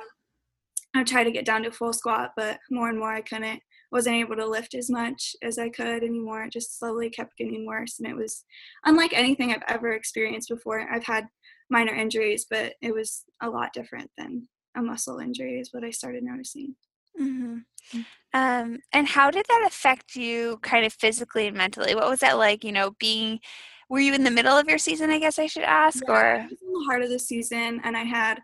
I'd 0.94 1.06
try 1.06 1.24
to 1.24 1.30
get 1.30 1.46
down 1.46 1.62
to 1.62 1.70
full 1.70 1.92
squat, 1.92 2.32
but 2.36 2.58
more 2.70 2.88
and 2.88 2.98
more 2.98 3.12
I 3.12 3.22
couldn't 3.22 3.60
wasn't 3.92 4.16
able 4.16 4.36
to 4.36 4.46
lift 4.46 4.74
as 4.74 4.90
much 4.90 5.34
as 5.42 5.58
I 5.58 5.68
could 5.68 6.02
anymore. 6.02 6.44
It 6.44 6.52
just 6.52 6.78
slowly 6.78 7.08
kept 7.08 7.36
getting 7.38 7.66
worse. 7.66 7.98
And 7.98 8.08
it 8.08 8.16
was 8.16 8.44
unlike 8.84 9.12
anything 9.12 9.52
I've 9.52 9.62
ever 9.68 9.92
experienced 9.92 10.48
before. 10.48 10.86
I've 10.92 11.04
had 11.04 11.26
minor 11.70 11.94
injuries, 11.94 12.46
but 12.50 12.74
it 12.82 12.94
was 12.94 13.24
a 13.42 13.48
lot 13.48 13.72
different 13.72 14.10
than 14.18 14.48
a 14.76 14.82
muscle 14.82 15.18
injury, 15.18 15.58
is 15.58 15.72
what 15.72 15.84
I 15.84 15.90
started 15.90 16.22
noticing. 16.22 16.76
Mm-hmm. 17.20 18.00
Um, 18.34 18.78
and 18.92 19.08
how 19.08 19.30
did 19.30 19.46
that 19.48 19.64
affect 19.66 20.16
you 20.16 20.58
kind 20.62 20.84
of 20.84 20.92
physically 20.92 21.46
and 21.46 21.56
mentally? 21.56 21.94
What 21.94 22.10
was 22.10 22.20
that 22.20 22.36
like, 22.36 22.62
you 22.64 22.72
know, 22.72 22.92
being, 22.98 23.40
were 23.88 24.00
you 24.00 24.12
in 24.12 24.24
the 24.24 24.30
middle 24.30 24.56
of 24.56 24.68
your 24.68 24.78
season, 24.78 25.10
I 25.10 25.18
guess 25.18 25.38
I 25.38 25.46
should 25.46 25.62
ask, 25.62 26.02
yeah, 26.06 26.14
or? 26.14 26.34
in 26.40 26.48
the 26.48 26.84
heart 26.86 27.02
of 27.02 27.08
the 27.08 27.18
season, 27.18 27.80
and 27.84 27.96
I 27.96 28.04
had 28.04 28.40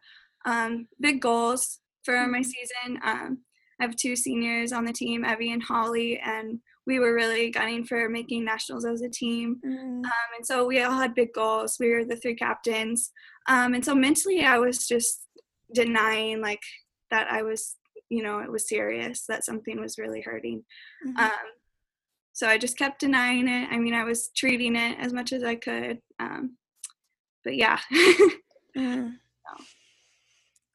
um, 0.46 0.88
big 1.00 1.20
goals 1.20 1.80
for 2.04 2.26
my 2.26 2.38
mm-hmm. 2.38 2.42
season. 2.42 3.00
Um, 3.04 3.38
I 3.80 3.84
have 3.84 3.96
two 3.96 4.16
seniors 4.16 4.72
on 4.72 4.84
the 4.84 4.92
team, 4.92 5.24
Evie 5.24 5.52
and 5.52 5.62
Holly, 5.62 6.18
and 6.24 6.60
we 6.86 6.98
were 6.98 7.14
really 7.14 7.50
gunning 7.50 7.84
for 7.84 8.08
making 8.08 8.44
nationals 8.44 8.84
as 8.84 9.02
a 9.02 9.08
team. 9.08 9.60
Mm. 9.64 10.04
Um, 10.04 10.30
and 10.36 10.46
so 10.46 10.66
we 10.66 10.82
all 10.82 10.98
had 10.98 11.14
big 11.14 11.32
goals. 11.32 11.76
We 11.78 11.90
were 11.90 12.04
the 12.04 12.16
three 12.16 12.34
captains. 12.34 13.10
Um, 13.48 13.74
and 13.74 13.84
so 13.84 13.94
mentally, 13.94 14.44
I 14.44 14.58
was 14.58 14.86
just 14.86 15.26
denying 15.74 16.40
like 16.40 16.62
that 17.10 17.28
I 17.30 17.42
was, 17.42 17.76
you 18.08 18.22
know, 18.22 18.40
it 18.40 18.50
was 18.50 18.68
serious, 18.68 19.24
that 19.28 19.44
something 19.44 19.80
was 19.80 19.98
really 19.98 20.20
hurting. 20.20 20.64
Mm-hmm. 21.06 21.18
Um, 21.18 21.30
so 22.32 22.48
I 22.48 22.58
just 22.58 22.78
kept 22.78 23.00
denying 23.00 23.48
it. 23.48 23.68
I 23.70 23.78
mean, 23.78 23.94
I 23.94 24.04
was 24.04 24.30
treating 24.34 24.76
it 24.76 24.98
as 24.98 25.12
much 25.12 25.32
as 25.32 25.44
I 25.44 25.56
could. 25.56 25.98
Um, 26.18 26.56
but 27.44 27.56
yeah. 27.56 27.78
mm. 28.76 29.12
so. 29.16 29.64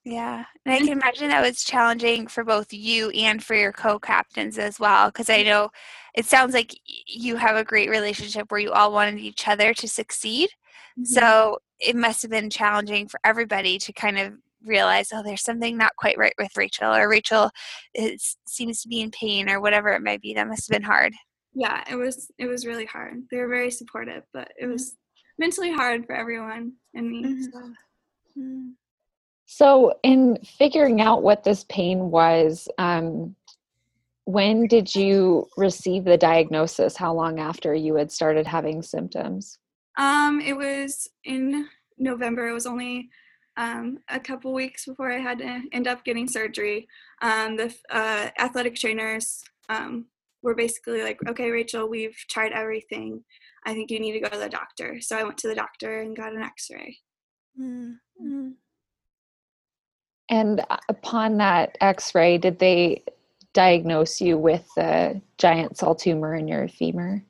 Yeah, 0.08 0.46
and 0.66 0.74
I 0.74 0.78
can 0.78 0.88
imagine 0.88 1.28
that 1.28 1.46
was 1.46 1.66
challenging 1.66 2.28
for 2.28 2.46
both 2.46 2.72
you 2.72 3.10
and 3.10 3.44
for 3.44 3.56
your 3.56 3.74
co-captains 3.74 4.58
as 4.58 4.80
well. 4.80 5.08
Because 5.08 5.30
I 5.30 5.44
know 5.44 5.70
it 6.16 6.26
sounds 6.26 6.54
like 6.54 6.74
you 7.06 7.36
have 7.36 7.58
a 7.58 7.66
great 7.66 7.90
relationship 7.90 8.50
where 8.50 8.62
you 8.62 8.72
all 8.72 8.94
wanted 8.94 9.20
each 9.20 9.50
other 9.50 9.74
to 9.74 9.88
succeed. 9.88 10.50
Mm-hmm. 10.98 11.04
So 11.04 11.58
it 11.82 11.98
must 11.98 12.22
have 12.22 12.32
been 12.32 12.50
challenging 12.50 13.10
for 13.10 13.20
everybody 13.26 13.78
to 13.80 13.92
kind 13.92 14.18
of 14.18 14.34
realize, 14.66 15.10
oh, 15.14 15.24
there's 15.24 15.44
something 15.44 15.78
not 15.78 15.96
quite 15.98 16.18
right 16.18 16.34
with 16.38 16.56
Rachel, 16.58 16.94
or 16.94 17.10
Rachel 17.10 17.50
is, 17.94 18.38
seems 18.48 18.82
to 18.82 18.88
be 18.88 19.02
in 19.02 19.12
pain, 19.12 19.50
or 19.50 19.62
whatever 19.62 19.90
it 19.90 20.04
might 20.04 20.22
be. 20.22 20.34
That 20.34 20.48
must 20.48 20.70
have 20.70 20.80
been 20.80 20.86
hard. 20.86 21.14
Yeah, 21.54 21.84
it 21.90 21.96
was. 21.96 22.32
It 22.38 22.48
was 22.48 22.66
really 22.66 22.86
hard. 22.86 23.24
They 23.32 23.38
were 23.38 23.48
very 23.48 23.72
supportive, 23.72 24.24
but 24.34 24.52
it 24.60 24.68
was 24.68 24.92
mm-hmm. 24.92 25.44
mentally 25.44 25.72
hard 25.74 26.06
for 26.06 26.16
everyone 26.16 26.74
and 26.94 27.10
me. 27.10 27.24
Mm-hmm. 27.24 27.44
So. 27.44 27.60
Mm-hmm. 28.40 28.70
So, 29.50 29.94
in 30.04 30.38
figuring 30.44 31.00
out 31.00 31.24
what 31.24 31.44
this 31.44 31.66
pain 31.70 32.12
was, 32.12 32.68
um, 32.78 33.34
when 34.26 34.68
did 34.68 34.94
you 34.94 35.48
receive 35.56 36.04
the 36.04 36.18
diagnosis? 36.18 36.98
How 36.98 37.14
long 37.14 37.40
after 37.40 37.74
you 37.74 37.96
had 37.96 38.12
started 38.12 38.46
having 38.46 38.82
symptoms? 38.82 39.58
Um, 39.98 40.42
it 40.42 40.56
was 40.56 41.10
in 41.24 41.66
November. 41.98 42.50
It 42.50 42.54
was 42.54 42.68
only 42.68 43.10
um, 43.58 43.98
a 44.10 44.20
couple 44.20 44.54
weeks 44.54 44.86
before 44.86 45.12
I 45.12 45.18
had 45.18 45.40
to 45.40 45.62
end 45.74 45.88
up 45.88 46.06
getting 46.06 46.28
surgery. 46.28 46.88
Um, 47.22 47.58
the 47.58 47.74
uh, 47.90 48.30
athletic 48.40 48.76
trainers 48.76 49.44
um, 49.70 50.06
were 50.44 50.56
basically 50.56 51.02
like, 51.02 51.20
okay, 51.28 51.50
Rachel, 51.50 51.90
we've 51.90 52.18
tried 52.30 52.52
everything. 52.54 53.24
I 53.66 53.74
think 53.74 53.92
you 53.92 54.00
need 54.00 54.14
to 54.14 54.20
go 54.20 54.30
to 54.30 54.38
the 54.38 54.48
doctor. 54.50 55.02
So 55.02 55.18
I 55.18 55.24
went 55.24 55.38
to 55.40 55.48
the 55.48 55.56
doctor 55.56 56.02
and 56.02 56.16
got 56.16 56.34
an 56.34 56.42
x 56.42 56.70
ray. 56.72 56.98
Mm-hmm. 57.60 58.50
And 60.30 60.60
uh, 60.70 60.78
upon 60.88 61.38
that 61.38 61.78
x 61.82 62.14
ray, 62.14 62.38
did 62.38 62.60
they 62.60 63.04
diagnose 63.54 64.22
you 64.22 64.38
with 64.38 64.68
a 64.78 65.20
giant 65.40 65.78
cell 65.78 65.96
tumor 65.96 66.36
in 66.36 66.48
your 66.48 66.68
femur? 66.68 67.24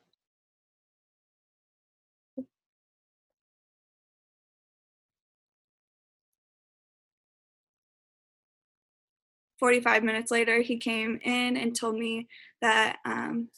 Forty-five 9.58 10.02
minutes 10.02 10.30
later, 10.30 10.60
he 10.60 10.78
came 10.78 11.18
in 11.22 11.56
and 11.56 11.74
told 11.74 11.96
me 11.96 12.28
that, 12.62 12.98
um, 13.04 13.48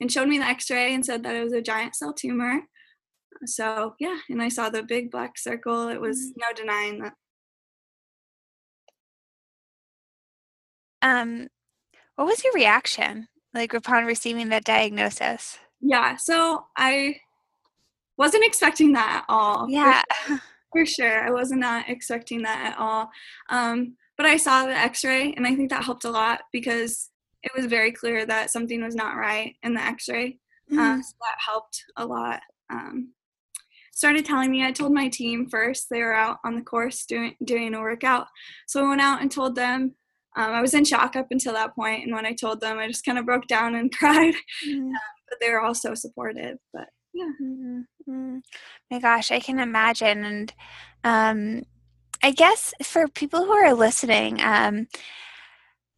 and 0.00 0.10
showed 0.10 0.28
me 0.28 0.38
the 0.38 0.44
X-ray 0.44 0.94
and 0.94 1.04
said 1.04 1.22
that 1.24 1.34
it 1.34 1.42
was 1.42 1.52
a 1.52 1.62
giant 1.62 1.94
cell 1.96 2.12
tumor. 2.12 2.62
So 3.46 3.94
yeah, 3.98 4.18
and 4.28 4.40
I 4.40 4.48
saw 4.48 4.68
the 4.68 4.82
big 4.82 5.10
black 5.10 5.38
circle. 5.38 5.88
It 5.88 6.00
was 6.00 6.18
mm. 6.18 6.32
no 6.36 6.46
denying 6.54 7.02
that 7.02 7.14
Um, 11.02 11.48
what 12.16 12.26
was 12.26 12.44
your 12.44 12.52
reaction 12.52 13.28
like 13.54 13.72
upon 13.72 14.04
receiving 14.04 14.50
that 14.50 14.64
diagnosis? 14.64 15.58
Yeah, 15.80 16.16
so 16.16 16.66
I 16.76 17.16
wasn't 18.18 18.44
expecting 18.44 18.92
that 18.92 19.22
at 19.22 19.24
all. 19.28 19.66
Yeah. 19.68 20.02
For, 20.26 20.42
for 20.72 20.86
sure. 20.86 21.26
I 21.26 21.30
was 21.30 21.50
not 21.52 21.88
expecting 21.88 22.42
that 22.42 22.72
at 22.72 22.78
all. 22.78 23.10
Um, 23.48 23.96
but 24.20 24.28
I 24.28 24.36
saw 24.36 24.66
the 24.66 24.76
x 24.76 25.02
ray, 25.02 25.32
and 25.32 25.46
I 25.46 25.54
think 25.54 25.70
that 25.70 25.82
helped 25.82 26.04
a 26.04 26.10
lot 26.10 26.42
because 26.52 27.08
it 27.42 27.52
was 27.56 27.64
very 27.64 27.90
clear 27.90 28.26
that 28.26 28.50
something 28.50 28.82
was 28.82 28.94
not 28.94 29.16
right 29.16 29.54
in 29.62 29.72
the 29.72 29.80
x 29.80 30.10
ray. 30.10 30.36
Uh, 30.70 30.74
mm-hmm. 30.74 30.78
Uh, 30.78 30.96
so 30.96 31.14
that 31.22 31.36
helped 31.38 31.84
a 31.96 32.04
lot. 32.04 32.40
Um, 32.68 33.14
started 33.94 34.26
telling 34.26 34.50
me, 34.50 34.62
I 34.62 34.72
told 34.72 34.92
my 34.92 35.08
team 35.08 35.48
first, 35.48 35.86
they 35.88 36.02
were 36.02 36.12
out 36.12 36.36
on 36.44 36.54
the 36.54 36.60
course 36.60 37.06
doing, 37.06 37.34
doing 37.42 37.72
a 37.72 37.80
workout. 37.80 38.26
So 38.66 38.84
I 38.84 38.88
went 38.90 39.00
out 39.00 39.22
and 39.22 39.32
told 39.32 39.54
them 39.54 39.94
um, 40.36 40.52
I 40.52 40.60
was 40.60 40.74
in 40.74 40.84
shock 40.84 41.16
up 41.16 41.28
until 41.30 41.54
that 41.54 41.74
point, 41.74 42.04
and 42.04 42.14
when 42.14 42.26
I 42.26 42.34
told 42.34 42.60
them, 42.60 42.78
I 42.78 42.88
just 42.88 43.06
kind 43.06 43.16
of 43.16 43.24
broke 43.24 43.46
down 43.46 43.74
and 43.74 43.90
cried. 43.96 44.34
Mm-hmm. 44.66 44.88
Um, 44.88 44.92
but 45.30 45.38
they 45.40 45.50
were 45.50 45.62
all 45.62 45.74
so 45.74 45.94
supportive. 45.94 46.58
But 46.74 46.88
yeah, 47.14 47.30
mm-hmm. 47.42 48.38
my 48.90 48.98
gosh, 48.98 49.30
I 49.30 49.40
can 49.40 49.58
imagine. 49.58 50.24
And 50.26 50.54
um, 51.04 51.62
I 52.22 52.30
guess 52.32 52.74
for 52.82 53.08
people 53.08 53.44
who 53.44 53.52
are 53.52 53.74
listening, 53.74 54.40
um, 54.42 54.88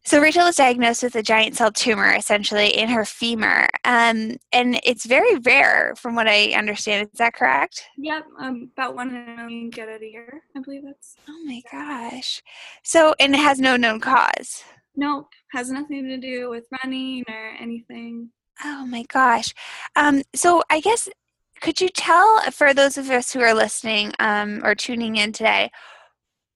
so 0.05 0.19
Rachel 0.19 0.43
was 0.43 0.57
diagnosed 0.57 1.01
with 1.01 1.15
a 1.15 1.23
giant 1.23 1.55
cell 1.55 1.71
tumor, 1.71 2.13
essentially 2.13 2.77
in 2.77 2.89
her 2.89 3.05
femur, 3.05 3.67
um, 3.85 4.35
and 4.51 4.79
it's 4.83 5.05
very 5.05 5.37
rare, 5.37 5.93
from 5.97 6.13
what 6.15 6.27
I 6.27 6.51
understand. 6.57 7.09
Is 7.13 7.19
that 7.19 7.33
correct? 7.33 7.85
Yep, 7.97 8.25
um, 8.37 8.69
about 8.73 8.95
one 8.95 9.15
in 9.15 9.15
a 9.15 9.35
million 9.37 9.69
get 9.69 9.87
it 9.87 10.01
a 10.01 10.05
year. 10.05 10.41
I 10.57 10.59
believe 10.59 10.81
that's. 10.83 11.15
Oh 11.29 11.43
my 11.45 11.61
gosh! 11.71 12.41
So, 12.83 13.15
and 13.17 13.33
it 13.33 13.39
has 13.39 13.59
no 13.59 13.77
known 13.77 14.01
cause. 14.01 14.63
Nope, 14.97 15.29
has 15.51 15.71
nothing 15.71 16.09
to 16.09 16.17
do 16.17 16.49
with 16.49 16.65
running 16.83 17.23
or 17.29 17.53
anything. 17.57 18.29
Oh 18.61 18.85
my 18.85 19.03
gosh! 19.03 19.53
Um, 19.95 20.23
so 20.35 20.63
I 20.69 20.81
guess 20.81 21.07
could 21.61 21.79
you 21.79 21.87
tell 21.87 22.41
for 22.51 22.73
those 22.73 22.97
of 22.97 23.09
us 23.09 23.31
who 23.31 23.39
are 23.39 23.53
listening 23.53 24.11
um, 24.19 24.59
or 24.65 24.75
tuning 24.75 25.15
in 25.15 25.31
today, 25.31 25.71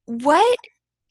what 0.08 0.58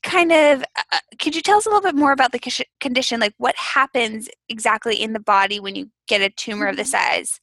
kind 0.02 0.32
of 0.32 0.62
uh, 0.62 0.82
uh, 0.92 0.98
could 1.18 1.34
you 1.34 1.42
tell 1.42 1.58
us 1.58 1.66
a 1.66 1.68
little 1.68 1.82
bit 1.82 1.94
more 1.94 2.12
about 2.12 2.32
the 2.32 2.64
condition 2.80 3.20
like 3.20 3.34
what 3.38 3.56
happens 3.56 4.28
exactly 4.48 5.00
in 5.00 5.12
the 5.12 5.20
body 5.20 5.58
when 5.58 5.74
you 5.74 5.90
get 6.06 6.20
a 6.20 6.30
tumor 6.30 6.66
of 6.66 6.76
the 6.76 6.82
mm-hmm. 6.82 6.90
size 6.90 7.40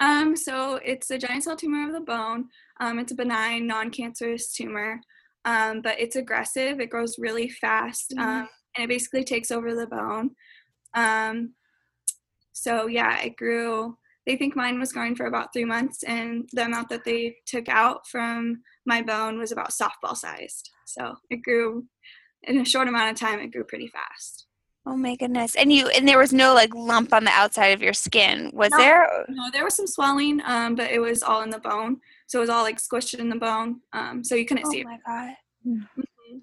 Um, 0.00 0.36
so 0.36 0.80
it's 0.84 1.10
a 1.10 1.18
giant 1.18 1.44
cell 1.44 1.56
tumor 1.56 1.86
of 1.86 1.94
the 1.94 2.00
bone. 2.00 2.48
Um, 2.80 2.98
it's 2.98 3.12
a 3.12 3.14
benign, 3.14 3.66
non-cancerous 3.66 4.52
tumor, 4.52 5.00
um, 5.44 5.82
but 5.82 5.98
it's 6.00 6.16
aggressive. 6.16 6.80
It 6.80 6.90
grows 6.90 7.16
really 7.18 7.48
fast, 7.48 8.12
um, 8.18 8.48
and 8.76 8.84
it 8.84 8.88
basically 8.88 9.24
takes 9.24 9.50
over 9.50 9.74
the 9.74 9.86
bone. 9.86 10.30
Um, 10.94 11.54
so 12.52 12.86
yeah, 12.86 13.20
it 13.22 13.36
grew. 13.36 13.96
They 14.26 14.36
think 14.36 14.56
mine 14.56 14.80
was 14.80 14.92
growing 14.92 15.14
for 15.16 15.26
about 15.26 15.52
three 15.52 15.64
months, 15.64 16.02
and 16.02 16.48
the 16.52 16.64
amount 16.64 16.88
that 16.88 17.04
they 17.04 17.36
took 17.46 17.68
out 17.68 18.06
from 18.08 18.62
my 18.86 19.02
bone 19.02 19.38
was 19.38 19.52
about 19.52 19.70
softball 19.70 20.16
sized. 20.16 20.70
So 20.86 21.14
it 21.30 21.42
grew 21.42 21.86
in 22.42 22.58
a 22.60 22.64
short 22.64 22.88
amount 22.88 23.10
of 23.12 23.18
time. 23.18 23.40
It 23.40 23.52
grew 23.52 23.64
pretty 23.64 23.88
fast. 23.88 24.46
Oh 24.86 24.96
my 24.96 25.16
goodness. 25.16 25.54
And 25.54 25.72
you 25.72 25.88
and 25.88 26.06
there 26.06 26.18
was 26.18 26.32
no 26.32 26.52
like 26.52 26.74
lump 26.74 27.14
on 27.14 27.24
the 27.24 27.30
outside 27.30 27.68
of 27.68 27.80
your 27.80 27.94
skin, 27.94 28.50
was 28.52 28.70
No. 28.72 28.76
there? 28.78 29.24
No, 29.30 29.50
there 29.50 29.64
was 29.64 29.74
some 29.74 29.86
swelling, 29.86 30.42
um, 30.44 30.74
but 30.74 30.90
it 30.90 30.98
was 30.98 31.22
all 31.22 31.40
in 31.42 31.48
the 31.50 31.58
bone. 31.58 31.96
So 32.26 32.38
it 32.38 32.42
was 32.42 32.50
all 32.50 32.62
like 32.62 32.78
squished 32.78 33.18
in 33.18 33.30
the 33.30 33.36
bone. 33.36 33.80
Um, 33.94 34.22
so 34.22 34.34
you 34.34 34.44
couldn't 34.44 34.66
Oh 34.66 34.70
see 34.70 34.80
it. 34.80 34.84
my 34.84 34.98
god. 35.06 35.34
Mhm. 35.66 36.42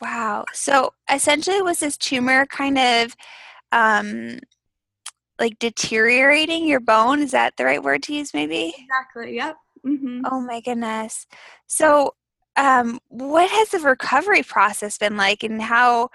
Wow. 0.00 0.44
So 0.52 0.92
essentially 1.12 1.62
was 1.62 1.80
this 1.80 1.96
tumor 1.96 2.46
kind 2.46 2.78
of 2.78 3.16
um 3.72 4.38
like 5.40 5.58
deteriorating 5.58 6.66
your 6.68 6.80
bone? 6.80 7.20
Is 7.20 7.32
that 7.32 7.56
the 7.56 7.64
right 7.64 7.82
word 7.82 8.02
to 8.04 8.14
use 8.14 8.32
maybe? 8.34 8.72
Exactly. 8.78 9.34
Yep. 9.36 9.56
Hmm 9.84 10.24
Oh 10.24 10.40
my 10.40 10.60
goodness. 10.60 11.26
So 11.66 12.14
um 12.56 12.98
what 13.08 13.48
has 13.50 13.70
the 13.70 13.78
recovery 13.78 14.42
process 14.42 14.98
been 14.98 15.16
like 15.16 15.42
and 15.44 15.62
how 15.62 16.10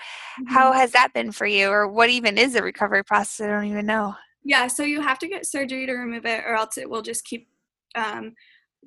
how 0.46 0.72
Mm-hmm. 0.72 0.74
has 0.74 0.92
that 0.92 1.14
been 1.14 1.32
for 1.32 1.48
you 1.48 1.70
or 1.70 1.88
what 1.88 2.10
even 2.10 2.38
is 2.38 2.54
the 2.54 2.64
recovery 2.64 3.04
process? 3.04 3.42
I 3.46 3.50
don't 3.50 3.66
even 3.66 3.86
know. 3.86 4.16
Yeah. 4.44 4.68
So 4.68 4.84
you 4.84 5.02
have 5.02 5.20
to 5.20 5.28
get 5.28 5.46
surgery 5.46 5.86
to 5.86 5.94
remove 5.94 6.26
it, 6.26 6.44
or 6.46 6.56
else 6.56 6.78
it 6.78 6.90
will 6.90 7.02
just 7.02 7.26
keep. 7.26 7.48
Um, 7.96 8.34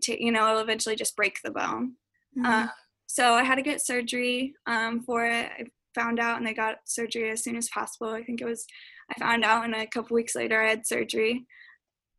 ta- 0.05 0.15
you 0.19 0.31
know, 0.33 0.49
it'll 0.51 0.63
eventually 0.63 0.97
just 0.97 1.17
break 1.17 1.39
the 1.43 1.51
bone. 1.51 1.95
Mm-hmm. 2.37 2.65
Uh, 2.65 2.69
so 3.07 3.35
I 3.35 3.43
had 3.45 3.57
to 3.57 3.63
get 3.63 3.81
surgery 3.85 4.55
um, 4.67 5.03
for 5.03 5.25
it. 5.27 5.51
I 5.59 5.65
found 5.95 6.21
out, 6.21 6.39
and 6.39 6.47
they 6.47 6.55
got 6.55 6.77
surgery 6.85 7.31
as 7.31 7.43
soon 7.43 7.57
as 7.57 7.69
possible. 7.71 8.09
I 8.11 8.23
think 8.23 8.41
it 8.41 8.47
was. 8.47 8.67
I 9.11 9.19
found 9.19 9.45
out, 9.45 9.65
and 9.65 9.75
a 9.75 9.87
couple 9.87 10.15
weeks 10.15 10.35
later, 10.37 10.63
I 10.63 10.69
had 10.69 10.87
surgery. 10.87 11.47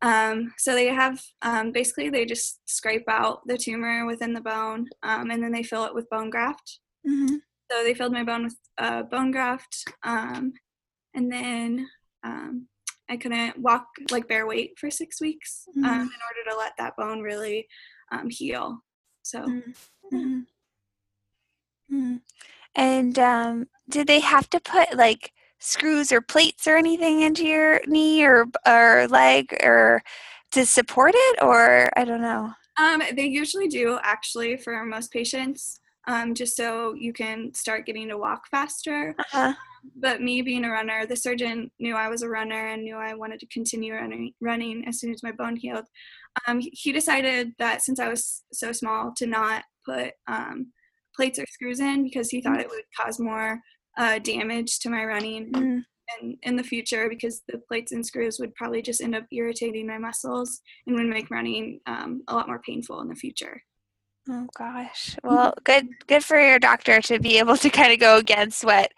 Um, 0.02 0.52
so 0.56 0.74
they 0.74 0.86
have 0.86 1.20
um, 1.42 1.72
basically 1.72 2.08
they 2.08 2.24
just 2.24 2.60
scrape 2.66 3.08
out 3.08 3.46
the 3.46 3.58
tumor 3.58 4.06
within 4.06 4.32
the 4.32 4.40
bone, 4.40 4.86
um, 5.02 5.30
and 5.30 5.42
then 5.42 5.52
they 5.52 5.62
fill 5.62 5.84
it 5.84 5.94
with 5.94 6.08
bone 6.10 6.30
graft. 6.30 6.80
Mhm. 7.06 7.40
So 7.70 7.84
they 7.84 7.94
filled 7.94 8.12
my 8.12 8.24
bone 8.24 8.44
with 8.44 8.58
uh, 8.78 9.02
bone 9.02 9.30
graft, 9.30 9.84
um, 10.02 10.52
and 11.14 11.30
then 11.30 11.88
um, 12.24 12.66
I 13.08 13.16
couldn't 13.16 13.58
walk 13.58 13.86
like 14.10 14.26
bear 14.28 14.46
weight 14.46 14.78
for 14.78 14.90
six 14.90 15.20
weeks 15.20 15.66
um, 15.76 15.82
Mhm. 15.82 16.02
in 16.02 16.20
order 16.28 16.50
to 16.50 16.56
let 16.56 16.72
that 16.78 16.96
bone 16.96 17.20
really 17.20 17.68
um, 18.12 18.28
heal. 18.30 18.82
So 19.22 19.40
Mhm. 20.12 20.46
Mhm. 21.90 22.22
And 22.74 23.18
um, 23.18 23.68
did 23.88 24.06
they 24.06 24.20
have 24.20 24.48
to 24.50 24.60
put 24.60 24.96
like 24.96 25.32
screws 25.60 26.10
or 26.10 26.20
plates 26.20 26.66
or 26.66 26.76
anything 26.76 27.20
into 27.20 27.44
your 27.44 27.80
knee 27.86 28.24
or 28.24 28.46
or 28.66 29.06
leg 29.08 29.56
or 29.62 30.02
to 30.52 30.66
support 30.66 31.12
it, 31.14 31.42
or 31.42 31.90
I 31.96 32.04
don't 32.04 32.22
know. 32.22 32.52
um, 32.78 33.02
they 33.14 33.26
usually 33.26 33.68
do 33.68 33.98
actually 34.02 34.56
for 34.56 34.84
most 34.84 35.12
patients, 35.12 35.80
um, 36.08 36.34
just 36.34 36.56
so 36.56 36.94
you 36.94 37.12
can 37.12 37.52
start 37.54 37.86
getting 37.86 38.08
to 38.08 38.18
walk 38.18 38.48
faster. 38.50 39.14
Uh-huh. 39.18 39.54
But 39.96 40.20
me 40.20 40.42
being 40.42 40.64
a 40.64 40.70
runner, 40.70 41.06
the 41.06 41.16
surgeon 41.16 41.70
knew 41.78 41.94
I 41.94 42.08
was 42.08 42.22
a 42.22 42.28
runner 42.28 42.68
and 42.68 42.82
knew 42.82 42.96
I 42.96 43.14
wanted 43.14 43.40
to 43.40 43.46
continue 43.46 43.94
running, 43.94 44.32
running 44.40 44.84
as 44.86 44.98
soon 44.98 45.12
as 45.12 45.22
my 45.22 45.32
bone 45.32 45.56
healed. 45.56 45.86
Um, 46.46 46.60
he 46.60 46.92
decided 46.92 47.52
that 47.58 47.82
since 47.82 47.98
I 47.98 48.08
was 48.08 48.42
so 48.52 48.72
small, 48.72 49.12
to 49.16 49.26
not 49.26 49.64
put 49.84 50.12
um, 50.26 50.72
plates 51.16 51.38
or 51.38 51.46
screws 51.50 51.80
in 51.80 52.04
because 52.04 52.30
he 52.30 52.40
thought 52.40 52.60
it 52.60 52.68
would 52.68 52.84
cause 52.98 53.18
more 53.18 53.60
uh, 53.98 54.18
damage 54.18 54.78
to 54.80 54.90
my 54.90 55.04
running 55.04 55.52
Mm. 55.52 55.84
in, 56.20 56.36
in 56.42 56.56
the 56.56 56.62
future 56.62 57.08
because 57.08 57.42
the 57.48 57.58
plates 57.58 57.92
and 57.92 58.04
screws 58.04 58.38
would 58.38 58.54
probably 58.54 58.82
just 58.82 59.00
end 59.00 59.14
up 59.14 59.24
irritating 59.32 59.86
my 59.86 59.98
muscles 59.98 60.60
and 60.86 60.96
would 60.96 61.06
make 61.06 61.30
running 61.30 61.80
um, 61.86 62.22
a 62.28 62.34
lot 62.34 62.48
more 62.48 62.60
painful 62.60 63.00
in 63.00 63.08
the 63.08 63.14
future. 63.14 63.62
Oh 64.28 64.46
gosh. 64.56 65.16
Well, 65.24 65.54
good 65.64 65.88
good 66.06 66.24
for 66.24 66.38
your 66.40 66.58
doctor 66.58 67.00
to 67.02 67.18
be 67.18 67.38
able 67.38 67.56
to 67.56 67.70
kind 67.70 67.92
of 67.92 67.98
go 67.98 68.16
against 68.18 68.64
what 68.64 68.92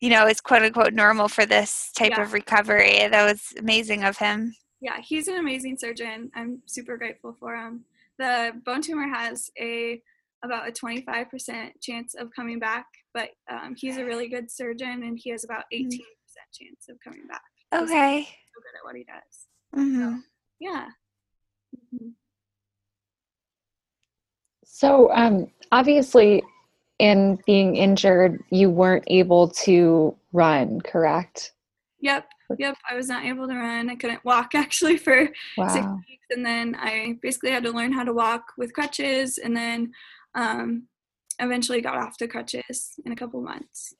you 0.00 0.10
know 0.10 0.26
is 0.26 0.40
quote 0.40 0.62
unquote 0.62 0.92
normal 0.94 1.28
for 1.28 1.46
this 1.46 1.90
type 1.96 2.10
Yeah. 2.16 2.22
of 2.22 2.32
recovery. 2.32 3.06
That 3.08 3.24
was 3.30 3.52
amazing 3.58 4.02
of 4.04 4.16
him. 4.18 4.54
Yeah, 4.80 5.00
he's 5.00 5.28
an 5.28 5.36
amazing 5.36 5.76
surgeon. 5.78 6.30
I'm 6.34 6.62
super 6.66 6.96
grateful 6.96 7.36
for 7.38 7.54
him. 7.54 7.84
The 8.18 8.52
bone 8.64 8.82
tumor 8.82 9.08
has 9.08 9.50
a 9.60 10.00
about 10.44 10.68
a 10.68 10.72
25% 10.72 11.70
chance 11.80 12.14
of 12.14 12.30
coming 12.34 12.58
back, 12.58 12.86
but 13.14 13.30
um, 13.50 13.74
he's 13.76 13.96
a 13.96 14.04
really 14.04 14.28
good 14.28 14.50
surgeon 14.50 15.04
and 15.04 15.18
he 15.22 15.30
has 15.30 15.44
about 15.44 15.64
18% 15.72 16.00
chance 16.52 16.86
of 16.88 16.96
coming 17.02 17.26
back. 17.28 17.42
He's 17.72 17.82
Okay. 17.90 18.22
so 18.24 18.60
good 18.60 18.78
at 18.78 18.84
what 18.84 18.96
he 18.96 19.04
does. 19.04 19.46
hmm 19.74 20.18
Yeah. 20.58 20.88
Mhm. 21.94 22.12
So, 24.64 25.12
um, 25.12 25.46
obviously, 25.70 26.42
in 26.98 27.38
being 27.46 27.76
injured, 27.76 28.42
you 28.50 28.70
weren't 28.70 29.04
able 29.06 29.48
to 29.48 30.16
run, 30.32 30.80
correct? 30.80 31.52
Yep. 32.00 32.26
Yep. 32.58 32.76
I 32.88 32.94
was 32.94 33.08
not 33.08 33.24
able 33.24 33.48
to 33.48 33.54
run. 33.54 33.88
I 33.90 33.96
couldn't 33.96 34.24
walk 34.24 34.54
actually 34.54 34.98
for 34.98 35.26
six 35.68 35.86
weeks, 36.08 36.26
and 36.30 36.44
then 36.44 36.74
I 36.78 37.18
basically 37.22 37.50
had 37.50 37.64
to 37.64 37.70
learn 37.70 37.92
how 37.92 38.04
to 38.04 38.12
walk 38.12 38.52
with 38.58 38.72
crutches, 38.72 39.38
and 39.38 39.56
then 39.56 39.92
um, 40.34 40.88
eventually 41.38 41.80
got 41.80 41.96
off 41.96 42.18
the 42.18 42.28
crutches 42.28 42.94
in 43.04 43.12
a 43.12 43.16
couple 43.16 43.40
months. 43.40 43.94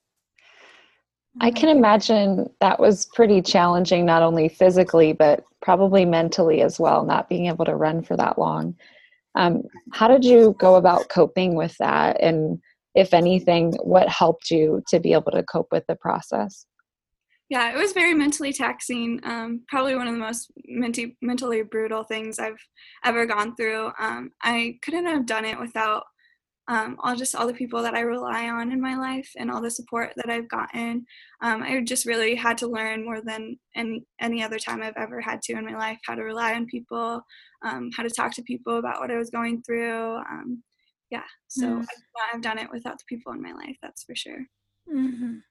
I 1.40 1.50
can 1.50 1.70
imagine 1.70 2.50
that 2.60 2.78
was 2.78 3.06
pretty 3.14 3.40
challenging, 3.40 4.04
not 4.04 4.22
only 4.22 4.48
physically, 4.48 5.12
but 5.12 5.42
probably 5.62 6.04
mentally 6.04 6.60
as 6.60 6.78
well, 6.78 7.04
not 7.04 7.28
being 7.28 7.46
able 7.46 7.64
to 7.64 7.74
run 7.74 8.02
for 8.02 8.16
that 8.16 8.38
long. 8.38 8.76
Um, 9.34 9.62
how 9.92 10.08
did 10.08 10.24
you 10.24 10.54
go 10.58 10.74
about 10.74 11.08
coping 11.08 11.54
with 11.54 11.74
that? 11.78 12.20
And 12.20 12.60
if 12.94 13.14
anything, 13.14 13.72
what 13.82 14.08
helped 14.08 14.50
you 14.50 14.82
to 14.88 15.00
be 15.00 15.14
able 15.14 15.32
to 15.32 15.42
cope 15.42 15.68
with 15.72 15.86
the 15.86 15.96
process? 15.96 16.66
Yeah, 17.48 17.74
it 17.74 17.78
was 17.78 17.92
very 17.92 18.14
mentally 18.14 18.52
taxing. 18.52 19.20
Um, 19.24 19.62
probably 19.68 19.94
one 19.94 20.08
of 20.08 20.14
the 20.14 20.20
most 20.20 20.50
menti- 20.66 21.16
mentally 21.22 21.62
brutal 21.62 22.04
things 22.04 22.38
I've 22.38 22.56
ever 23.04 23.26
gone 23.26 23.56
through. 23.56 23.90
Um, 23.98 24.30
I 24.42 24.78
couldn't 24.82 25.06
have 25.06 25.26
done 25.26 25.44
it 25.44 25.58
without 25.58 26.04
um, 26.68 26.96
all 27.03 27.16
just 27.16 27.35
all 27.35 27.46
the 27.46 27.53
people 27.55 27.83
that 27.83 27.94
I 27.94 28.01
rely 28.01 28.48
on 28.48 28.72
in 28.72 28.81
my 28.81 28.96
life 28.96 29.31
and 29.37 29.51
all 29.51 29.61
the 29.61 29.70
support 29.70 30.12
that 30.16 30.31
I've 30.31 30.48
gotten. 30.48 31.05
Um, 31.42 31.62
I 31.62 31.81
just 31.83 32.07
really 32.07 32.35
had 32.37 32.59
to 32.59 32.68
learn 32.68 33.05
more 33.05 33.20
than 33.20 33.59
any 33.75 34.05
any 34.20 34.42
other 34.42 34.59
time 34.59 34.83
I've 34.83 34.96
ever 34.96 35.20
had 35.20 35.42
to 35.42 35.55
in 35.55 35.64
my 35.66 35.77
life 35.77 35.98
how 36.07 36.14
to 36.14 36.22
rely 36.22 36.55
on 36.55 36.66
people, 36.66 37.22
um, 37.64 37.90
how 37.96 38.03
to 38.05 38.11
talk 38.11 38.33
to 38.35 38.42
people 38.42 38.79
about 38.79 39.01
what 39.01 39.11
I 39.11 39.18
was 39.18 39.31
going 39.31 39.62
through. 39.62 40.16
Um, 40.16 40.62
yeah, 41.11 41.25
so 41.48 41.66
Mm. 41.68 41.85
I 42.16 42.33
have 42.33 42.42
done 42.42 42.59
it 42.59 42.70
without 42.72 42.98
the 42.98 43.05
people 43.09 43.33
in 43.33 43.42
my 43.42 43.53
life. 43.53 43.77
That's 43.83 44.05
for 44.05 44.14
sure. 44.14 44.46
hmm 44.87 45.42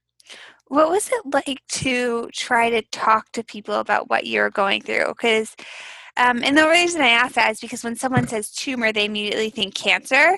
What 0.68 0.90
was 0.90 1.10
it 1.12 1.22
like 1.34 1.62
to 1.84 2.30
try 2.34 2.70
to 2.70 2.82
talk 2.92 3.32
to 3.34 3.44
people 3.44 3.76
about 3.76 4.10
what 4.10 4.26
you're 4.28 4.50
going 4.50 4.82
through? 4.82 5.08
Because, 5.10 5.56
um, 6.18 6.44
and 6.44 6.58
the 6.58 6.68
reason 6.68 7.02
I 7.02 7.10
ask 7.10 7.36
that 7.36 7.52
is 7.52 7.60
because 7.60 7.84
when 7.84 7.96
someone 7.96 8.28
says 8.28 8.52
tumor, 8.52 8.92
they 8.92 9.06
immediately 9.06 9.50
think 9.50 9.74
cancer. 9.74 10.38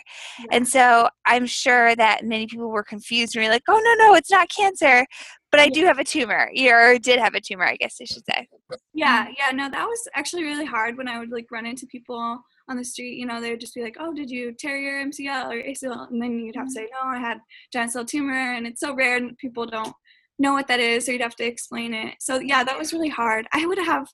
And 0.51 0.67
so 0.67 1.09
I'm 1.25 1.45
sure 1.45 1.95
that 1.95 2.25
many 2.25 2.47
people 2.47 2.69
were 2.69 2.83
confused 2.83 3.35
and 3.35 3.43
were 3.43 3.51
like, 3.51 3.63
oh, 3.67 3.79
no, 3.79 4.05
no, 4.05 4.15
it's 4.15 4.31
not 4.31 4.49
cancer. 4.49 5.05
But 5.51 5.59
I 5.59 5.69
do 5.69 5.85
have 5.85 5.99
a 5.99 6.03
tumor, 6.03 6.49
or 6.71 6.97
did 6.97 7.19
have 7.19 7.35
a 7.35 7.41
tumor, 7.41 7.65
I 7.65 7.75
guess 7.75 7.97
I 8.01 8.05
should 8.05 8.23
say. 8.25 8.47
Yeah, 8.93 9.27
yeah, 9.37 9.51
no, 9.51 9.69
that 9.69 9.85
was 9.85 10.07
actually 10.15 10.43
really 10.43 10.65
hard 10.65 10.97
when 10.97 11.07
I 11.07 11.19
would 11.19 11.31
like 11.31 11.45
run 11.51 11.67
into 11.67 11.85
people 11.85 12.41
on 12.67 12.77
the 12.77 12.83
street. 12.83 13.17
You 13.17 13.27
know, 13.27 13.39
they 13.39 13.51
would 13.51 13.59
just 13.59 13.75
be 13.75 13.83
like, 13.83 13.97
"Oh, 13.99 14.15
did 14.15 14.31
you 14.31 14.53
tear 14.53 14.79
your 14.79 14.99
MCL 15.05 15.51
or 15.51 15.61
ACL?" 15.61 16.09
And 16.09 16.19
then 16.19 16.39
you'd 16.39 16.55
have 16.55 16.69
to 16.69 16.71
say, 16.71 16.87
"No, 16.91 17.07
I 17.07 17.19
had 17.19 17.37
giant 17.71 17.91
cell 17.91 18.03
tumor," 18.03 18.33
and 18.33 18.65
it's 18.65 18.79
so 18.79 18.95
rare, 18.95 19.17
and 19.17 19.37
people 19.37 19.67
don't 19.67 19.93
know 20.39 20.53
what 20.53 20.67
that 20.67 20.79
is, 20.79 21.05
so 21.05 21.11
you'd 21.11 21.21
have 21.21 21.35
to 21.35 21.45
explain 21.45 21.93
it. 21.93 22.15
So 22.19 22.39
yeah, 22.39 22.63
that 22.63 22.77
was 22.77 22.93
really 22.93 23.09
hard. 23.09 23.47
I 23.53 23.65
would 23.67 23.77
have 23.77 24.07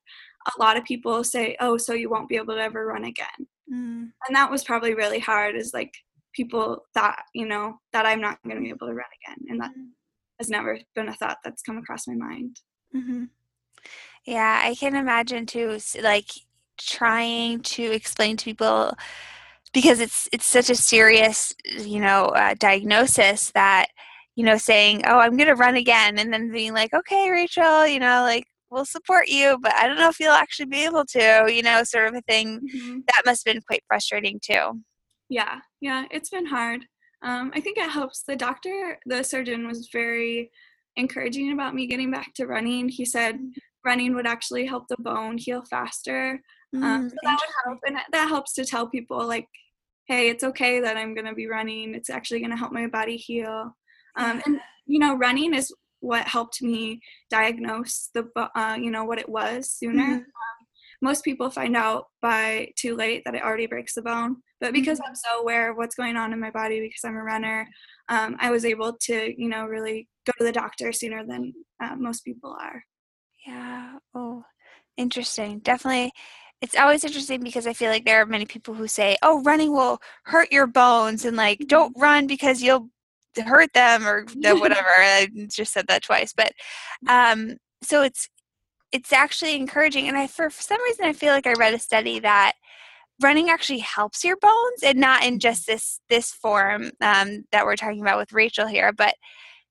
a 0.48 0.60
lot 0.60 0.78
of 0.78 0.84
people 0.84 1.24
say, 1.24 1.56
"Oh, 1.60 1.78
so 1.78 1.94
you 1.94 2.10
won't 2.10 2.30
be 2.30 2.38
able 2.38 2.56
to 2.56 2.62
ever 2.62 2.86
run 2.86 3.04
again," 3.06 3.48
Mm. 3.72 4.12
and 4.28 4.36
that 4.36 4.50
was 4.52 4.64
probably 4.64 4.94
really 4.96 5.20
hard. 5.20 5.56
Is 5.56 5.74
like 5.74 5.94
people 6.34 6.86
thought, 6.94 7.24
you 7.34 7.46
know, 7.46 7.80
that 7.94 8.06
I'm 8.06 8.22
not 8.22 8.42
going 8.44 8.56
to 8.58 8.62
be 8.62 8.70
able 8.70 8.88
to 8.88 8.94
run 8.94 9.06
again, 9.24 9.46
and 9.50 9.60
that 9.62 9.72
has 10.40 10.50
never 10.50 10.80
been 10.96 11.10
a 11.10 11.14
thought 11.16 11.38
that's 11.44 11.62
come 11.62 11.78
across 11.78 12.08
my 12.08 12.16
mind. 12.16 12.60
hmm 12.94 13.26
Yeah, 14.26 14.62
I 14.64 14.76
can 14.76 14.96
imagine 14.96 15.46
too, 15.46 15.78
like 16.02 16.30
trying 16.78 17.62
to 17.62 17.84
explain 17.92 18.38
to 18.38 18.46
people 18.46 18.94
because 19.74 20.00
it's 20.00 20.28
it's 20.32 20.46
such 20.48 20.70
a 20.70 20.76
serious, 20.76 21.54
you 21.66 22.00
know, 22.00 22.26
uh, 22.28 22.56
diagnosis 22.58 23.52
that 23.52 23.88
you 24.36 24.44
know 24.46 24.58
saying, 24.58 25.04
"Oh, 25.06 25.20
I'm 25.20 25.38
going 25.38 25.48
to 25.50 25.56
run 25.56 25.76
again," 25.76 26.18
and 26.20 26.32
then 26.34 26.52
being 26.52 26.74
like, 26.74 26.94
"Okay, 26.94 27.30
Rachel, 27.30 27.88
you 27.88 28.00
know, 28.00 28.22
like 28.24 28.48
we'll 28.72 28.86
support 28.86 29.28
you, 29.28 29.58
but 29.62 29.74
I 29.76 29.88
don't 29.88 29.98
know 29.98 30.10
if 30.10 30.20
you'll 30.20 30.32
actually 30.34 30.68
be 30.68 30.84
able 30.86 31.06
to, 31.06 31.48
you 31.52 31.62
know, 31.64 31.84
sort 31.84 32.08
of 32.08 32.16
a 32.16 32.22
thing. 32.22 32.60
Mhm. 32.62 33.06
That 33.08 33.24
must 33.26 33.46
have 33.46 33.54
been 33.54 33.62
quite 33.62 33.84
frustrating 33.88 34.40
too. 34.40 34.84
Yeah, 35.30 35.60
yeah, 35.82 36.06
it's 36.12 36.30
been 36.30 36.46
hard. 36.46 36.86
Um, 37.22 37.52
I 37.54 37.60
think 37.60 37.78
it 37.78 37.90
helps. 37.90 38.24
The 38.24 38.36
doctor, 38.36 39.00
the 39.06 39.24
surgeon, 39.24 39.68
was 39.68 39.90
very 39.92 40.52
encouraging 40.96 41.52
about 41.52 41.76
me 41.76 41.88
getting 41.88 42.12
back 42.12 42.34
to 42.36 42.48
running. 42.48 42.90
He 42.90 43.06
said 43.06 43.40
running 43.86 44.16
would 44.16 44.28
actually 44.28 44.66
help 44.66 44.88
the 44.88 44.98
bone 45.00 45.38
heal 45.38 45.64
faster. 45.64 46.42
Um, 46.74 46.82
Mm, 46.82 47.10
so 47.10 47.16
that 47.24 47.40
would 47.42 47.54
help, 47.66 47.80
and 47.88 47.98
that 48.12 48.28
helps 48.28 48.54
to 48.54 48.66
tell 48.66 48.88
people 48.88 49.26
like, 49.26 49.48
"Hey, 50.08 50.30
it's 50.30 50.44
okay 50.44 50.80
that 50.82 50.98
I'm 50.98 51.14
gonna 51.16 51.34
be 51.34 51.48
running. 51.48 51.96
It's 51.96 52.10
actually 52.10 52.42
gonna 52.42 52.58
help 52.58 52.72
my 52.72 52.88
body 52.88 53.18
heal." 53.18 53.76
Um, 54.16 54.42
and 54.46 54.60
you 54.86 55.00
know, 55.00 55.16
running 55.16 55.54
is 55.54 55.74
what 56.00 56.28
helped 56.28 56.62
me 56.62 57.02
diagnose 57.30 58.10
the, 58.14 58.30
uh, 58.56 58.78
you 58.80 58.92
know, 58.92 59.06
what 59.06 59.20
it 59.20 59.30
was 59.30 59.72
sooner. 59.72 60.04
Mhm. 60.04 60.16
Um, 60.18 60.68
most 61.02 61.24
people 61.24 61.50
find 61.50 61.76
out 61.78 62.06
by 62.22 62.72
too 62.76 62.96
late 62.96 63.24
that 63.26 63.36
it 63.36 63.44
already 63.44 63.68
breaks 63.68 63.94
the 63.96 64.02
bone, 64.02 64.38
but 64.60 64.74
because 64.74 65.00
I'm 65.06 65.16
so 65.16 65.40
aware 65.42 65.72
of 65.72 65.78
what's 65.78 65.96
going 65.96 66.18
on 66.18 66.34
in 66.34 66.40
my 66.40 66.52
body 66.52 66.80
because 66.82 67.04
I'm 67.06 67.16
a 67.16 67.24
runner, 67.24 67.68
um, 68.10 68.36
I 68.40 68.52
was 68.52 68.66
able 68.66 68.98
to, 69.04 69.34
you 69.42 69.48
know, 69.50 69.66
really 69.66 70.08
go 70.26 70.34
to 70.38 70.44
the 70.44 70.52
doctor 70.52 70.92
sooner 70.92 71.26
than 71.26 71.54
uh, 71.82 71.96
most 71.96 72.26
people 72.26 72.56
are. 72.60 72.84
Yeah. 73.48 73.98
Oh, 74.14 74.44
interesting. 74.98 75.60
Definitely. 75.60 76.12
It's 76.62 76.76
always 76.76 77.06
interesting 77.06 77.42
because 77.42 77.66
I 77.66 77.74
feel 77.74 77.90
like 77.90 78.04
there 78.04 78.22
are 78.22 78.26
many 78.26 78.46
people 78.46 78.74
who 78.74 78.88
say, 78.88 79.16
"Oh, 79.22 79.42
running 79.44 79.72
will 79.72 80.02
hurt 80.26 80.52
your 80.52 80.68
bones," 80.68 81.24
and 81.24 81.38
like, 81.38 81.60
"Don't 81.68 81.96
run 81.98 82.28
because 82.28 82.62
you'll 82.62 82.90
hurt 83.38 83.74
them," 83.74 84.08
or 84.08 84.26
whatever. 84.36 84.88
I 84.88 85.28
just 85.50 85.74
said 85.74 85.88
that 85.88 86.04
twice, 86.04 86.34
but 86.34 86.52
um, 87.08 87.58
so 87.82 88.02
it's 88.02 88.30
it's 88.92 89.14
actually 89.14 89.56
encouraging. 89.56 90.08
And 90.08 90.18
I, 90.18 90.28
for, 90.28 90.50
for 90.50 90.62
some 90.62 90.82
reason, 90.84 91.06
I 91.06 91.14
feel 91.14 91.34
like 91.34 91.48
I 91.48 91.54
read 91.54 91.74
a 91.74 91.80
study 91.80 92.20
that 92.20 92.54
running 93.22 93.50
actually 93.50 93.80
helps 93.80 94.24
your 94.24 94.38
bones, 94.38 94.84
and 94.84 95.00
not 95.00 95.24
in 95.26 95.40
just 95.40 95.68
this 95.68 96.00
this 96.10 96.32
form 96.32 96.92
um, 97.02 97.46
that 97.52 97.66
we're 97.66 97.76
talking 97.76 98.02
about 98.02 98.18
with 98.18 98.34
Rachel 98.34 98.68
here, 98.68 98.92
but 98.94 99.16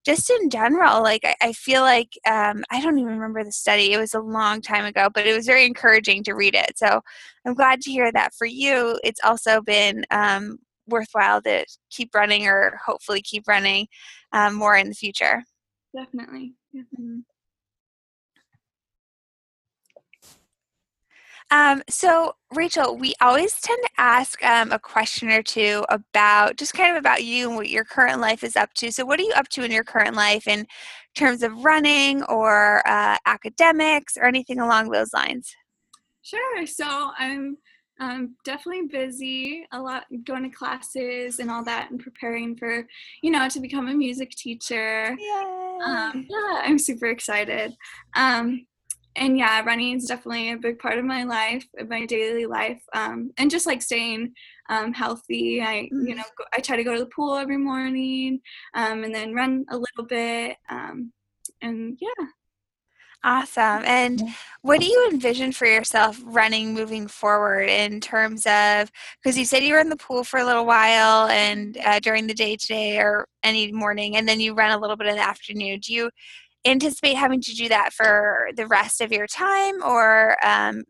just 0.05 0.31
in 0.31 0.49
general, 0.49 1.03
like 1.03 1.23
I, 1.25 1.35
I 1.43 1.53
feel 1.53 1.83
like 1.83 2.19
um, 2.27 2.65
I 2.71 2.81
don't 2.81 2.99
even 2.99 3.13
remember 3.13 3.45
the 3.45 3.53
study. 3.53 3.93
It 3.93 3.99
was 3.99 4.15
a 4.15 4.21
long 4.21 4.63
time 4.63 4.85
ago, 4.87 5.09
but 5.13 5.27
it 5.27 5.37
was 5.37 5.47
very 5.47 5.67
encouraging 5.67 6.23
to 6.25 6.35
read 6.35 6.55
it. 6.55 6.79
So 6.79 7.03
I'm 7.45 7.55
glad 7.55 7.81
to 7.83 7.91
hear 7.91 8.11
that 8.13 8.33
for 8.35 8.47
you. 8.47 8.99
It's 9.05 9.21
also 9.23 9.61
been 9.61 10.05
um, 10.11 10.59
worthwhile 10.89 11.43
to 11.43 11.65
keep 11.91 12.15
running, 12.15 12.47
or 12.47 12.79
hopefully 12.85 13.23
keep 13.23 13.47
running 13.47 13.87
um, 14.33 14.55
more 14.55 14.77
in 14.77 14.89
the 14.89 14.95
future. 14.95 15.43
Definitely. 15.95 16.55
Yeah. 16.73 16.83
Um, 21.51 21.83
so, 21.89 22.35
Rachel, 22.55 22.99
we 22.99 23.15
always 23.23 23.59
tend 23.61 23.83
to 23.83 23.91
ask 23.97 24.45
um, 24.45 24.71
a 24.71 24.79
question 24.79 25.31
or 25.31 25.43
two 25.43 25.85
about 25.89 26.57
just 26.59 26.75
kind 26.75 26.95
of 26.95 27.01
about 27.01 27.25
you 27.25 27.49
and 27.49 27.57
what 27.57 27.71
your 27.71 27.85
current 27.85 28.21
life 28.21 28.45
is 28.45 28.55
up 28.55 28.75
to. 28.75 28.93
So, 28.93 29.07
what 29.07 29.19
are 29.19 29.23
you 29.23 29.33
up 29.35 29.49
to 29.51 29.65
in 29.65 29.71
your 29.71 29.85
current 29.85 30.15
life 30.15 30.47
in 30.47 30.67
terms 31.15 31.43
of 31.43 31.65
running 31.65 32.23
or 32.25 32.87
uh, 32.87 33.17
academics 33.25 34.19
or 34.19 34.25
anything 34.25 34.61
along 34.61 34.91
those 34.91 35.15
lines? 35.15 35.55
Sure. 36.23 36.67
So 36.67 37.11
I'm 37.19 37.57
um, 38.01 38.37
definitely 38.45 38.87
busy, 38.87 39.67
a 39.73 39.81
lot 39.81 40.05
going 40.25 40.43
to 40.45 40.57
classes 40.57 41.39
and 41.39 41.51
all 41.51 41.65
that, 41.65 41.91
and 41.91 42.01
preparing 42.01 42.57
for, 42.57 42.87
you 43.23 43.31
know, 43.31 43.49
to 43.49 43.61
become 43.61 43.89
a 43.89 43.95
music 43.95 44.31
teacher. 44.31 45.17
Yay! 45.19 45.79
Um, 45.85 46.27
yeah, 46.29 46.63
I'm 46.65 46.79
super 46.79 47.07
excited. 47.07 47.77
Um, 48.15 48.67
and 49.17 49.37
yeah, 49.37 49.65
running 49.65 49.97
is 49.97 50.07
definitely 50.07 50.53
a 50.53 50.57
big 50.57 50.79
part 50.79 50.99
of 50.99 51.05
my 51.05 51.25
life, 51.25 51.67
of 51.79 51.89
my 51.89 52.07
daily 52.07 52.47
life, 52.47 52.83
um, 52.95 53.33
and 53.37 53.51
just 53.51 53.67
like 53.67 53.83
staying 53.83 54.33
um, 54.69 54.93
healthy. 54.93 55.61
I, 55.61 55.89
you 55.91 56.15
know, 56.15 56.23
go, 56.37 56.45
I 56.53 56.61
try 56.61 56.77
to 56.77 56.85
go 56.85 56.95
to 56.95 57.01
the 57.01 57.07
pool 57.07 57.37
every 57.37 57.57
morning, 57.57 58.41
um, 58.75 59.03
and 59.03 59.15
then 59.15 59.35
run 59.35 59.65
a 59.71 59.77
little 59.77 60.05
bit. 60.09 60.57
Um, 60.71 61.13
and 61.63 61.99
yeah, 62.01 62.27
Awesome. 63.25 63.83
And 63.85 64.23
what 64.63 64.81
do 64.81 64.87
you 64.87 65.09
envision 65.11 65.51
for 65.51 65.67
yourself 65.67 66.21
running 66.25 66.73
moving 66.73 67.09
forward 67.09 67.69
in 67.69 68.01
terms 68.01 68.47
of 68.47 68.91
because 69.21 69.37
you 69.37 69.45
said 69.45 69.65
you 69.65 69.75
were 69.75 69.81
in 69.81 69.89
the 69.89 69.97
pool 69.97 70.23
for 70.23 70.39
a 70.39 70.45
little 70.45 70.65
while 70.65 71.27
and 71.29 71.77
uh, 71.85 71.99
during 71.99 72.29
the 72.29 72.35
day 72.35 72.55
today 72.57 72.99
or 72.99 73.27
any 73.43 73.73
morning, 73.73 74.17
and 74.17 74.29
then 74.29 74.39
you 74.41 74.55
run 74.55 74.71
a 74.71 74.79
little 74.79 74.97
bit 74.97 75.09
in 75.09 75.17
the 75.17 75.23
afternoon. 75.23 75.81
Do 75.81 75.93
you 75.93 76.11
anticipate 76.67 77.15
having 77.17 77.41
to 77.43 77.55
do 77.55 77.69
that 77.69 77.93
for 77.93 78.51
the 78.57 78.67
rest 78.69 79.01
of 79.01 79.13
your 79.13 79.27
time, 79.27 79.83
or 79.83 80.37
um, 80.47 80.85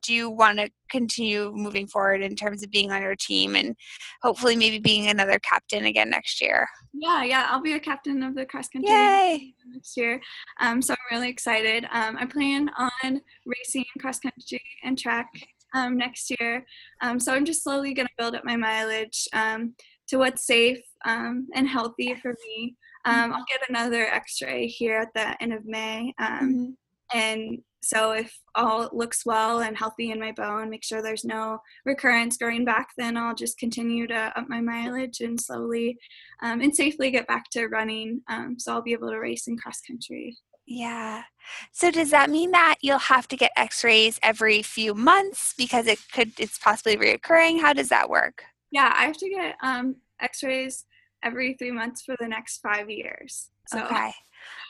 do 0.00 0.12
you 0.12 0.30
want 0.30 0.58
to 0.58 0.70
continue 0.90 1.52
moving 1.54 1.86
forward 1.86 2.22
in 2.22 2.36
terms 2.36 2.62
of 2.62 2.70
being 2.70 2.92
on 2.92 3.02
your 3.02 3.16
team 3.16 3.56
and 3.56 3.74
hopefully 4.22 4.56
maybe 4.56 4.78
being 4.78 5.08
another 5.08 5.38
captain 5.38 5.84
again 5.86 6.10
next 6.10 6.40
year? 6.40 6.68
yeah, 6.92 7.24
yeah. 7.24 7.48
I'll 7.50 7.60
be 7.60 7.74
a 7.74 7.80
captain 7.80 8.22
of 8.22 8.34
the 8.34 8.46
cross 8.46 8.68
country 8.68 8.90
Yay! 8.90 9.54
next 9.72 9.96
year. 9.96 10.20
Um, 10.60 10.80
so 10.80 10.92
I'm 10.92 11.16
really 11.16 11.28
excited. 11.28 11.86
Um, 11.92 12.16
I 12.18 12.26
plan 12.26 12.70
on 12.78 13.20
racing 13.44 13.84
cross 13.98 14.20
country 14.20 14.62
and 14.82 14.98
track 14.98 15.28
um, 15.74 15.96
next 15.96 16.30
year. 16.38 16.64
Um, 17.02 17.18
so 17.18 17.34
I'm 17.34 17.44
just 17.44 17.62
slowly 17.62 17.94
going 17.94 18.06
to 18.06 18.14
build 18.16 18.34
up 18.34 18.44
my 18.44 18.56
mileage 18.56 19.26
um, 19.32 19.74
to 20.08 20.16
what's 20.16 20.46
safe 20.46 20.80
um, 21.04 21.48
and 21.54 21.68
healthy 21.68 22.14
for 22.14 22.34
me. 22.46 22.76
Um, 23.04 23.34
I'll 23.34 23.44
get 23.48 23.68
another 23.68 24.06
X-ray 24.06 24.66
here 24.66 24.98
at 24.98 25.12
the 25.14 25.42
end 25.42 25.52
of 25.52 25.66
May, 25.66 26.14
um, 26.18 26.74
and 27.12 27.58
so 27.84 28.12
if 28.12 28.36
all 28.54 28.88
looks 28.92 29.26
well 29.26 29.60
and 29.60 29.76
healthy 29.76 30.10
in 30.10 30.18
my 30.18 30.32
bone, 30.32 30.70
make 30.70 30.84
sure 30.84 31.02
there's 31.02 31.24
no 31.24 31.58
recurrence 31.84 32.36
going 32.36 32.64
back, 32.64 32.88
then 32.96 33.16
I'll 33.16 33.34
just 33.34 33.58
continue 33.58 34.06
to 34.06 34.32
up 34.36 34.48
my 34.48 34.60
mileage 34.60 35.20
and 35.20 35.40
slowly 35.40 35.98
um, 36.42 36.60
and 36.60 36.74
safely 36.74 37.10
get 37.10 37.26
back 37.26 37.50
to 37.50 37.66
running. 37.66 38.22
Um, 38.28 38.56
so 38.58 38.72
I'll 38.72 38.82
be 38.82 38.92
able 38.92 39.10
to 39.10 39.18
race 39.18 39.46
in 39.46 39.56
cross 39.56 39.80
country. 39.80 40.36
Yeah. 40.66 41.24
So 41.72 41.90
does 41.90 42.10
that 42.10 42.30
mean 42.30 42.50
that 42.52 42.76
you'll 42.80 42.98
have 42.98 43.28
to 43.28 43.36
get 43.36 43.52
x-rays 43.56 44.18
every 44.22 44.62
few 44.62 44.94
months 44.94 45.52
because 45.58 45.86
it 45.86 45.98
could 46.12 46.32
it's 46.38 46.58
possibly 46.58 46.96
reoccurring? 46.96 47.60
How 47.60 47.72
does 47.72 47.90
that 47.90 48.08
work? 48.08 48.44
Yeah, 48.70 48.92
I 48.96 49.04
have 49.04 49.18
to 49.18 49.28
get 49.28 49.56
um, 49.62 49.96
X-rays 50.20 50.84
every 51.22 51.54
three 51.54 51.70
months 51.70 52.02
for 52.02 52.16
the 52.18 52.28
next 52.28 52.58
five 52.58 52.88
years. 52.88 53.50
So 53.68 53.84
Okay. 53.84 54.12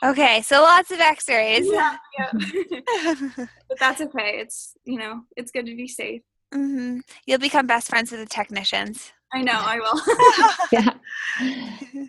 Okay, 0.03 0.41
so 0.41 0.61
lots 0.61 0.91
of 0.91 0.99
x-rays. 0.99 1.67
yeah, 1.71 1.97
yeah. 2.19 2.31
but 3.69 3.79
that's 3.79 4.01
okay. 4.01 4.39
It's 4.39 4.73
you 4.83 4.99
know 4.99 5.21
it's 5.35 5.51
good 5.51 5.65
to 5.65 5.75
be 5.75 5.87
safe. 5.87 6.21
hmm 6.53 6.99
You'll 7.25 7.39
become 7.39 7.67
best 7.67 7.89
friends 7.89 8.11
with 8.11 8.19
the 8.19 8.25
technicians. 8.27 9.11
I 9.33 9.41
know 9.41 9.53
I 9.53 9.79
will. 9.79 10.01
Yeah. 10.71 12.05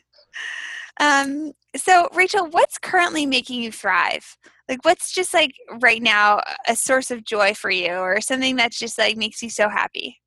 um 1.00 1.52
so 1.76 2.08
Rachel, 2.14 2.46
what's 2.50 2.78
currently 2.78 3.26
making 3.26 3.62
you 3.62 3.70
thrive? 3.72 4.36
Like 4.68 4.84
what's 4.84 5.12
just 5.12 5.34
like 5.34 5.52
right 5.80 6.02
now 6.02 6.40
a 6.68 6.74
source 6.76 7.10
of 7.10 7.24
joy 7.24 7.54
for 7.54 7.70
you 7.70 7.92
or 7.92 8.20
something 8.20 8.56
that's 8.56 8.78
just 8.78 8.98
like 8.98 9.16
makes 9.16 9.42
you 9.42 9.50
so 9.50 9.68
happy? 9.68 10.20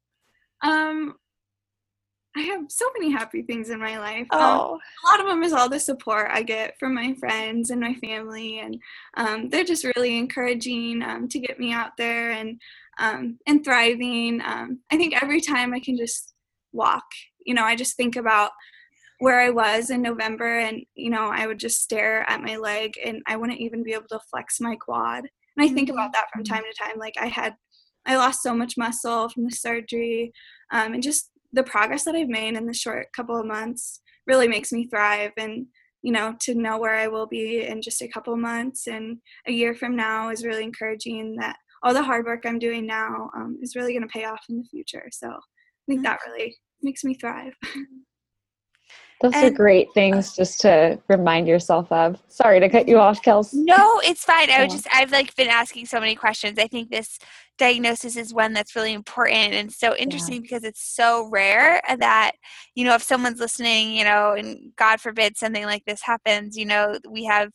um, 0.62 1.16
I 2.38 2.42
have 2.42 2.66
so 2.70 2.86
many 2.98 3.12
happy 3.12 3.42
things 3.42 3.70
in 3.70 3.80
my 3.80 3.98
life. 4.00 4.28
Um, 4.32 4.40
Oh. 4.42 4.80
a 5.04 5.08
lot 5.08 5.20
of 5.20 5.26
them 5.28 5.44
is 5.44 5.52
all 5.54 5.68
the 5.68 5.80
support 5.80 6.30
I 6.32 6.44
get 6.44 6.78
from 6.80 6.94
my 6.94 7.14
friends 7.16 7.70
and 7.72 7.82
my 7.82 7.96
family, 7.96 8.60
and 8.60 8.78
um, 9.18 9.50
they're 9.50 9.64
just 9.64 9.84
really 9.96 10.18
encouraging 10.18 11.02
um, 11.02 11.28
to 11.30 11.40
get 11.40 11.60
me 11.60 11.74
out 11.74 11.98
there 11.98 12.32
and 12.32 12.60
um, 13.00 13.40
and 13.48 13.64
thriving. 13.64 14.42
Um, 14.46 14.80
I 14.92 14.98
think 14.98 15.22
every 15.22 15.42
time 15.42 15.74
I 15.74 15.80
can 15.80 15.98
just 15.98 16.34
walk, 16.72 17.06
you 17.46 17.54
know, 17.54 17.64
I 17.64 17.76
just 17.76 17.96
think 17.98 18.16
about 18.16 18.52
where 19.20 19.40
I 19.40 19.50
was 19.50 19.90
in 19.90 20.02
November, 20.02 20.60
and 20.60 20.84
you 20.96 21.10
know, 21.10 21.30
I 21.34 21.48
would 21.48 21.60
just 21.60 21.82
stare 21.82 22.30
at 22.30 22.44
my 22.44 22.58
leg, 22.58 22.94
and 23.04 23.22
I 23.28 23.38
wouldn't 23.38 23.60
even 23.60 23.84
be 23.84 23.94
able 23.94 24.08
to 24.10 24.20
flex 24.30 24.62
my 24.62 24.76
quad. 24.76 25.26
And 25.58 25.66
I 25.70 25.74
think 25.74 25.90
about 25.90 26.14
that 26.14 26.28
from 26.32 26.44
time 26.44 26.64
to 26.64 26.84
time. 26.84 26.98
Like 27.00 27.16
I 27.20 27.26
had, 27.28 27.56
I 28.06 28.16
lost 28.18 28.44
so 28.44 28.54
much 28.54 28.78
muscle 28.78 29.30
from 29.30 29.46
the 29.46 29.52
surgery, 29.52 30.32
um, 30.72 30.94
and 30.94 31.04
just 31.04 31.29
the 31.54 31.64
progress 31.64 32.04
that 32.04 32.16
I've 32.16 32.30
made 32.30 32.56
in 32.56 32.66
the 32.66 32.74
short 32.74 33.08
couple 33.14 33.40
of 33.40 33.46
months 33.46 34.02
really 34.28 34.48
makes 34.48 34.72
me 34.72 34.88
thrive 34.88 35.32
and 35.38 35.66
you 36.02 36.12
know 36.12 36.36
to 36.42 36.54
know 36.56 36.78
where 36.78 36.96
I 36.96 37.08
will 37.08 37.28
be 37.28 37.66
in 37.66 37.82
just 37.82 38.02
a 38.02 38.08
couple 38.08 38.34
of 38.34 38.40
months 38.40 38.88
and 38.88 39.18
a 39.48 39.52
year 39.52 39.74
from 39.74 39.96
now 39.96 40.30
is 40.30 40.46
really 40.46 40.64
encouraging 40.64 41.36
that 41.40 41.58
all 41.84 41.94
the 41.94 42.04
hard 42.04 42.26
work 42.26 42.44
I'm 42.46 42.60
doing 42.60 42.86
now 42.86 43.30
um, 43.36 43.58
is 43.62 43.76
really 43.76 43.94
going 43.94 44.08
to 44.08 44.14
pay 44.14 44.26
off 44.26 44.42
in 44.50 44.58
the 44.58 44.68
future. 44.70 45.08
So 45.12 45.30
I 45.30 45.86
think 45.88 46.04
that 46.04 46.20
really 46.28 46.58
makes 46.82 47.04
me 47.04 47.14
thrive 47.14 47.54
Those 49.22 49.36
are 49.36 49.50
great 49.50 49.94
things 49.94 50.34
just 50.34 50.62
to 50.62 50.98
remind 51.10 51.48
yourself 51.48 51.92
of. 51.92 52.22
Sorry 52.30 52.62
to 52.62 52.70
cut 52.70 52.88
you 52.88 52.98
off, 53.00 53.22
Kels. 53.22 53.50
No, 53.54 54.00
it's 54.04 54.24
fine. 54.24 54.50
I 54.50 54.64
was 54.64 54.74
just 54.74 54.88
I've 54.94 55.12
like 55.12 55.36
been 55.36 55.50
asking 55.50 55.88
so 55.88 56.00
many 56.00 56.16
questions. 56.16 56.58
I 56.58 56.68
think 56.68 56.90
this 56.90 57.20
diagnosis 57.58 58.16
is 58.16 58.34
one 58.34 58.54
that's 58.54 58.78
really 58.78 58.94
important 58.94 59.54
and 59.54 59.70
so 59.72 59.94
interesting 59.98 60.42
because 60.42 60.64
it's 60.64 60.82
so 60.82 61.28
rare 61.30 61.82
that 61.98 62.32
you 62.76 62.86
know 62.86 62.96
if 62.96 63.04
someone's 63.04 63.42
listening, 63.42 63.92
you 63.92 64.06
know, 64.06 64.36
and 64.38 64.72
God 64.78 65.02
forbid 65.02 65.38
something 65.38 65.66
like 65.66 65.84
this 65.86 66.02
happens, 66.02 66.56
you 66.56 66.66
know, 66.66 66.98
we 67.10 67.26
have 67.26 67.52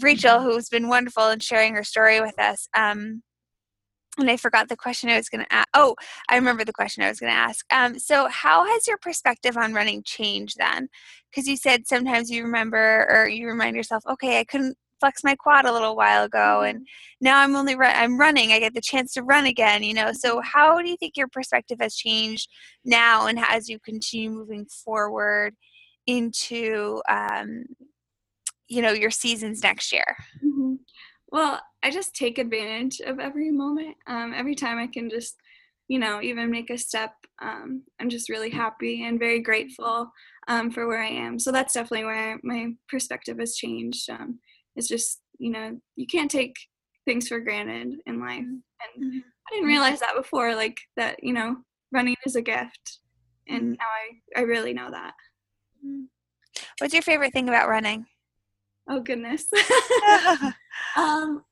Rachel, 0.00 0.40
who's 0.40 0.68
been 0.68 0.88
wonderful 0.88 1.28
in 1.28 1.40
sharing 1.40 1.74
her 1.74 1.84
story 1.84 2.20
with 2.20 2.38
us. 2.38 2.68
Um, 2.74 3.22
and 4.18 4.30
I 4.30 4.36
forgot 4.36 4.68
the 4.68 4.76
question 4.76 5.10
I 5.10 5.16
was 5.16 5.28
going 5.28 5.44
to 5.44 5.52
ask. 5.52 5.68
Oh, 5.74 5.94
I 6.28 6.36
remember 6.36 6.64
the 6.64 6.72
question 6.72 7.02
I 7.02 7.08
was 7.08 7.20
going 7.20 7.32
to 7.32 7.38
ask. 7.38 7.64
Um, 7.72 7.98
so, 7.98 8.28
how 8.28 8.64
has 8.66 8.86
your 8.86 8.98
perspective 8.98 9.56
on 9.56 9.74
running 9.74 10.02
changed 10.02 10.56
then? 10.58 10.88
Because 11.30 11.46
you 11.46 11.56
said 11.56 11.86
sometimes 11.86 12.30
you 12.30 12.44
remember 12.44 13.06
or 13.10 13.28
you 13.28 13.46
remind 13.46 13.76
yourself, 13.76 14.04
okay, 14.08 14.40
I 14.40 14.44
couldn't 14.44 14.76
flex 15.00 15.22
my 15.22 15.34
quad 15.34 15.66
a 15.66 15.72
little 15.72 15.96
while 15.96 16.24
ago, 16.24 16.62
and 16.62 16.78
mm-hmm. 16.78 17.24
now 17.24 17.40
I'm 17.40 17.54
only 17.56 17.76
run- 17.76 17.96
I'm 17.96 18.18
running. 18.18 18.52
I 18.52 18.60
get 18.60 18.74
the 18.74 18.80
chance 18.80 19.12
to 19.14 19.22
run 19.22 19.46
again. 19.46 19.82
You 19.82 19.94
know. 19.94 20.12
So, 20.12 20.36
mm-hmm. 20.36 20.48
how 20.52 20.80
do 20.80 20.88
you 20.88 20.96
think 20.96 21.16
your 21.16 21.28
perspective 21.28 21.78
has 21.80 21.94
changed 21.94 22.48
now, 22.84 23.26
and 23.26 23.38
as 23.38 23.68
you 23.68 23.78
continue 23.78 24.30
moving 24.30 24.66
forward 24.66 25.54
into, 26.06 27.02
um, 27.08 27.64
you 28.68 28.80
know, 28.80 28.92
your 28.92 29.10
seasons 29.10 29.62
next 29.62 29.92
year? 29.92 30.16
Mm-hmm. 30.44 30.74
Well, 31.28 31.60
I 31.82 31.90
just 31.90 32.14
take 32.14 32.38
advantage 32.38 33.00
of 33.00 33.18
every 33.18 33.50
moment. 33.50 33.96
Um, 34.06 34.32
every 34.34 34.54
time 34.54 34.78
I 34.78 34.86
can 34.86 35.10
just, 35.10 35.36
you 35.88 35.98
know, 35.98 36.20
even 36.22 36.50
make 36.50 36.70
a 36.70 36.78
step, 36.78 37.12
um, 37.42 37.82
I'm 38.00 38.08
just 38.08 38.28
really 38.28 38.50
happy 38.50 39.04
and 39.04 39.18
very 39.18 39.40
grateful 39.40 40.10
um, 40.48 40.70
for 40.70 40.86
where 40.86 41.02
I 41.02 41.08
am. 41.08 41.38
So 41.38 41.52
that's 41.52 41.74
definitely 41.74 42.04
where 42.04 42.38
my 42.42 42.68
perspective 42.88 43.38
has 43.38 43.56
changed. 43.56 44.08
Um, 44.08 44.38
it's 44.76 44.88
just, 44.88 45.20
you 45.38 45.50
know, 45.50 45.78
you 45.96 46.06
can't 46.06 46.30
take 46.30 46.54
things 47.04 47.28
for 47.28 47.40
granted 47.40 47.98
in 48.06 48.20
life. 48.20 48.38
And 48.38 49.04
mm-hmm. 49.04 49.18
I 49.18 49.54
didn't 49.54 49.68
realize 49.68 50.00
that 50.00 50.16
before, 50.16 50.54
like 50.54 50.78
that, 50.96 51.22
you 51.22 51.32
know, 51.32 51.56
running 51.92 52.16
is 52.24 52.36
a 52.36 52.42
gift. 52.42 53.00
And 53.48 53.62
mm-hmm. 53.62 53.72
now 53.72 53.86
I, 54.36 54.40
I 54.40 54.42
really 54.42 54.72
know 54.72 54.90
that. 54.90 55.14
Mm-hmm. 55.84 56.04
What's 56.78 56.94
your 56.94 57.02
favorite 57.02 57.32
thing 57.32 57.48
about 57.48 57.68
running? 57.68 58.06
Oh 58.88 59.00
goodness. 59.00 59.46
um, 60.96 61.42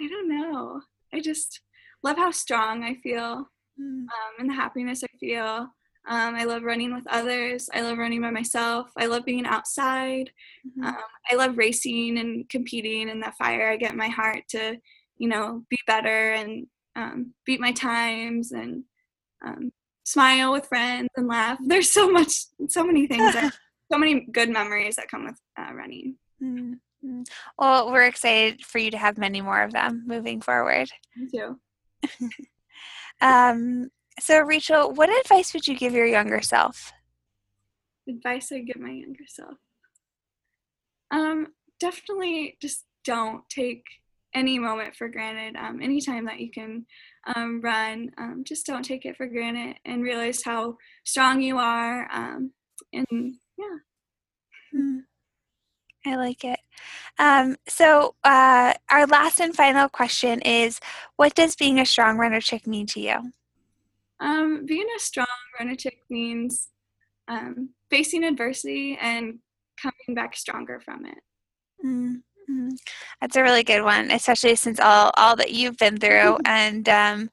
I 0.00 0.08
don't 0.08 0.28
know. 0.28 0.80
I 1.12 1.20
just 1.20 1.60
love 2.02 2.16
how 2.16 2.30
strong 2.30 2.84
I 2.84 2.94
feel, 2.94 3.48
mm. 3.80 4.02
um, 4.02 4.08
and 4.38 4.50
the 4.50 4.54
happiness 4.54 5.02
I 5.02 5.16
feel. 5.18 5.68
Um, 6.06 6.34
I 6.34 6.44
love 6.44 6.62
running 6.62 6.94
with 6.94 7.04
others. 7.08 7.70
I 7.72 7.80
love 7.80 7.96
running 7.96 8.20
by 8.20 8.30
myself. 8.30 8.90
I 8.96 9.06
love 9.06 9.24
being 9.24 9.46
outside. 9.46 10.30
Mm-hmm. 10.66 10.84
Um, 10.84 10.96
I 11.30 11.34
love 11.34 11.56
racing 11.56 12.18
and 12.18 12.48
competing 12.50 13.08
and 13.08 13.22
that 13.22 13.36
fire. 13.36 13.70
I 13.70 13.76
get 13.76 13.92
in 13.92 13.96
my 13.96 14.08
heart 14.08 14.42
to, 14.50 14.76
you 15.16 15.28
know, 15.28 15.64
be 15.70 15.78
better 15.86 16.32
and 16.32 16.66
um, 16.94 17.32
beat 17.46 17.58
my 17.58 17.72
times 17.72 18.52
and 18.52 18.84
um, 19.44 19.72
smile 20.04 20.52
with 20.52 20.66
friends 20.66 21.08
and 21.16 21.26
laugh. 21.26 21.58
There's 21.64 21.90
so 21.90 22.10
much, 22.10 22.44
so 22.68 22.84
many 22.84 23.06
things, 23.06 23.34
so 23.92 23.98
many 23.98 24.26
good 24.30 24.50
memories 24.50 24.96
that 24.96 25.08
come 25.08 25.24
with 25.24 25.40
uh, 25.58 25.72
running. 25.72 26.16
Mm. 26.42 26.80
Mm. 27.04 27.26
Well, 27.58 27.90
we're 27.92 28.06
excited 28.06 28.64
for 28.64 28.78
you 28.78 28.90
to 28.90 28.98
have 28.98 29.18
many 29.18 29.40
more 29.40 29.62
of 29.62 29.72
them 29.72 30.04
moving 30.06 30.40
forward. 30.40 30.90
Me 31.16 31.28
too. 31.28 31.60
um, 33.20 33.90
so, 34.20 34.40
Rachel, 34.40 34.92
what 34.92 35.10
advice 35.10 35.52
would 35.52 35.66
you 35.66 35.76
give 35.76 35.92
your 35.92 36.06
younger 36.06 36.40
self? 36.40 36.92
Advice 38.08 38.52
I 38.52 38.60
give 38.60 38.80
my 38.80 38.90
younger 38.90 39.24
self. 39.26 39.56
Um, 41.10 41.48
definitely 41.80 42.56
just 42.60 42.84
don't 43.04 43.48
take 43.48 43.84
any 44.34 44.58
moment 44.58 44.96
for 44.96 45.08
granted. 45.08 45.56
Um, 45.56 45.80
anytime 45.80 46.24
that 46.26 46.40
you 46.40 46.50
can 46.50 46.86
um, 47.34 47.60
run, 47.60 48.10
um, 48.18 48.42
just 48.46 48.66
don't 48.66 48.84
take 48.84 49.04
it 49.04 49.16
for 49.16 49.26
granted 49.26 49.76
and 49.84 50.02
realize 50.02 50.42
how 50.44 50.76
strong 51.04 51.40
you 51.40 51.58
are. 51.58 52.08
Um, 52.12 52.52
and 52.92 53.34
yeah. 53.56 53.76
Mm. 54.74 55.00
I 56.06 56.16
like 56.16 56.44
it. 56.44 56.60
Um, 57.18 57.56
so, 57.66 58.14
uh, 58.24 58.74
our 58.90 59.06
last 59.06 59.40
and 59.40 59.54
final 59.54 59.88
question 59.88 60.40
is 60.42 60.80
What 61.16 61.34
does 61.34 61.56
being 61.56 61.78
a 61.78 61.86
strong 61.86 62.18
runner 62.18 62.40
chick 62.40 62.66
mean 62.66 62.86
to 62.88 63.00
you? 63.00 63.32
Um, 64.20 64.66
being 64.66 64.86
a 64.96 65.00
strong 65.00 65.26
runner 65.58 65.74
chick 65.76 65.98
means 66.10 66.68
um, 67.28 67.70
facing 67.90 68.24
adversity 68.24 68.98
and 69.00 69.38
coming 69.80 70.14
back 70.14 70.36
stronger 70.36 70.80
from 70.80 71.06
it. 71.06 71.18
Mm-hmm. 71.84 72.68
That's 73.20 73.36
a 73.36 73.42
really 73.42 73.62
good 73.62 73.82
one, 73.82 74.10
especially 74.10 74.56
since 74.56 74.80
all, 74.80 75.10
all 75.16 75.36
that 75.36 75.52
you've 75.52 75.76
been 75.76 75.98
through. 75.98 76.38
and 76.44 76.88
um, 76.88 77.30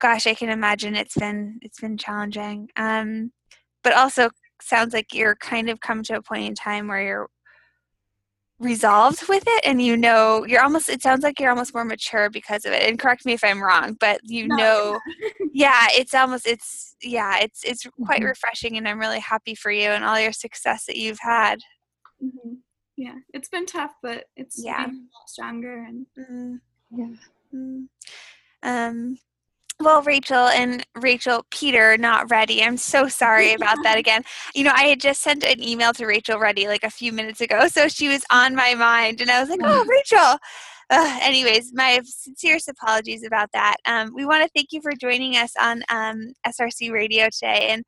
gosh, 0.00 0.26
I 0.26 0.34
can 0.34 0.50
imagine 0.50 0.94
it's 0.94 1.16
been 1.16 1.58
it's 1.62 1.80
been 1.80 1.96
challenging. 1.96 2.68
Um, 2.76 3.32
but 3.82 3.92
also 3.92 4.30
sounds 4.60 4.94
like 4.94 5.14
you're 5.14 5.36
kind 5.36 5.68
of 5.68 5.80
come 5.80 6.02
to 6.04 6.16
a 6.16 6.22
point 6.22 6.46
in 6.46 6.54
time 6.54 6.88
where 6.88 7.02
you're 7.02 7.28
resolved 8.60 9.28
with 9.28 9.42
it 9.46 9.64
and 9.66 9.82
you 9.82 9.96
know 9.96 10.44
you're 10.46 10.62
almost 10.62 10.88
it 10.88 11.02
sounds 11.02 11.24
like 11.24 11.40
you're 11.40 11.50
almost 11.50 11.74
more 11.74 11.84
mature 11.84 12.30
because 12.30 12.64
of 12.64 12.72
it 12.72 12.88
and 12.88 13.00
correct 13.00 13.26
me 13.26 13.32
if 13.32 13.42
i'm 13.42 13.62
wrong 13.62 13.96
but 13.98 14.20
you 14.22 14.46
no, 14.46 14.56
know 14.56 15.00
yeah 15.52 15.88
it's 15.90 16.14
almost 16.14 16.46
it's 16.46 16.94
yeah 17.02 17.38
it's 17.40 17.64
it's 17.64 17.84
quite 18.04 18.20
mm-hmm. 18.20 18.28
refreshing 18.28 18.76
and 18.76 18.86
i'm 18.86 19.00
really 19.00 19.18
happy 19.18 19.56
for 19.56 19.72
you 19.72 19.88
and 19.88 20.04
all 20.04 20.20
your 20.20 20.32
success 20.32 20.86
that 20.86 20.96
you've 20.96 21.18
had 21.20 21.58
mm-hmm. 22.22 22.54
yeah 22.96 23.16
it's 23.32 23.48
been 23.48 23.66
tough 23.66 23.92
but 24.02 24.26
it's 24.36 24.62
yeah 24.64 24.86
stronger 25.26 25.82
and 25.82 26.06
mm-hmm. 26.16 26.54
yeah 26.96 27.16
mm-hmm. 27.52 27.84
um 28.62 29.18
well, 29.80 30.02
Rachel 30.02 30.48
and 30.48 30.86
Rachel 30.94 31.44
Peter 31.50 31.96
not 31.98 32.30
ready. 32.30 32.62
I'm 32.62 32.76
so 32.76 33.08
sorry 33.08 33.52
about 33.52 33.78
that 33.82 33.98
again. 33.98 34.22
You 34.54 34.64
know, 34.64 34.72
I 34.74 34.84
had 34.84 35.00
just 35.00 35.20
sent 35.20 35.44
an 35.44 35.62
email 35.62 35.92
to 35.94 36.06
Rachel 36.06 36.38
Ready 36.38 36.68
like 36.68 36.84
a 36.84 36.90
few 36.90 37.12
minutes 37.12 37.40
ago, 37.40 37.66
so 37.68 37.88
she 37.88 38.08
was 38.08 38.24
on 38.30 38.54
my 38.54 38.74
mind, 38.74 39.20
and 39.20 39.30
I 39.30 39.40
was 39.40 39.50
like, 39.50 39.60
"Oh, 39.62 39.84
Rachel." 39.84 40.38
Uh, 40.90 41.18
anyways, 41.22 41.72
my 41.74 42.00
sincerest 42.04 42.68
apologies 42.68 43.24
about 43.24 43.48
that. 43.52 43.76
Um, 43.86 44.12
we 44.14 44.26
want 44.26 44.44
to 44.44 44.50
thank 44.54 44.68
you 44.70 44.80
for 44.82 44.92
joining 44.92 45.36
us 45.36 45.52
on 45.60 45.82
um, 45.88 46.34
SRC 46.46 46.92
Radio 46.92 47.24
today, 47.30 47.68
and 47.70 47.82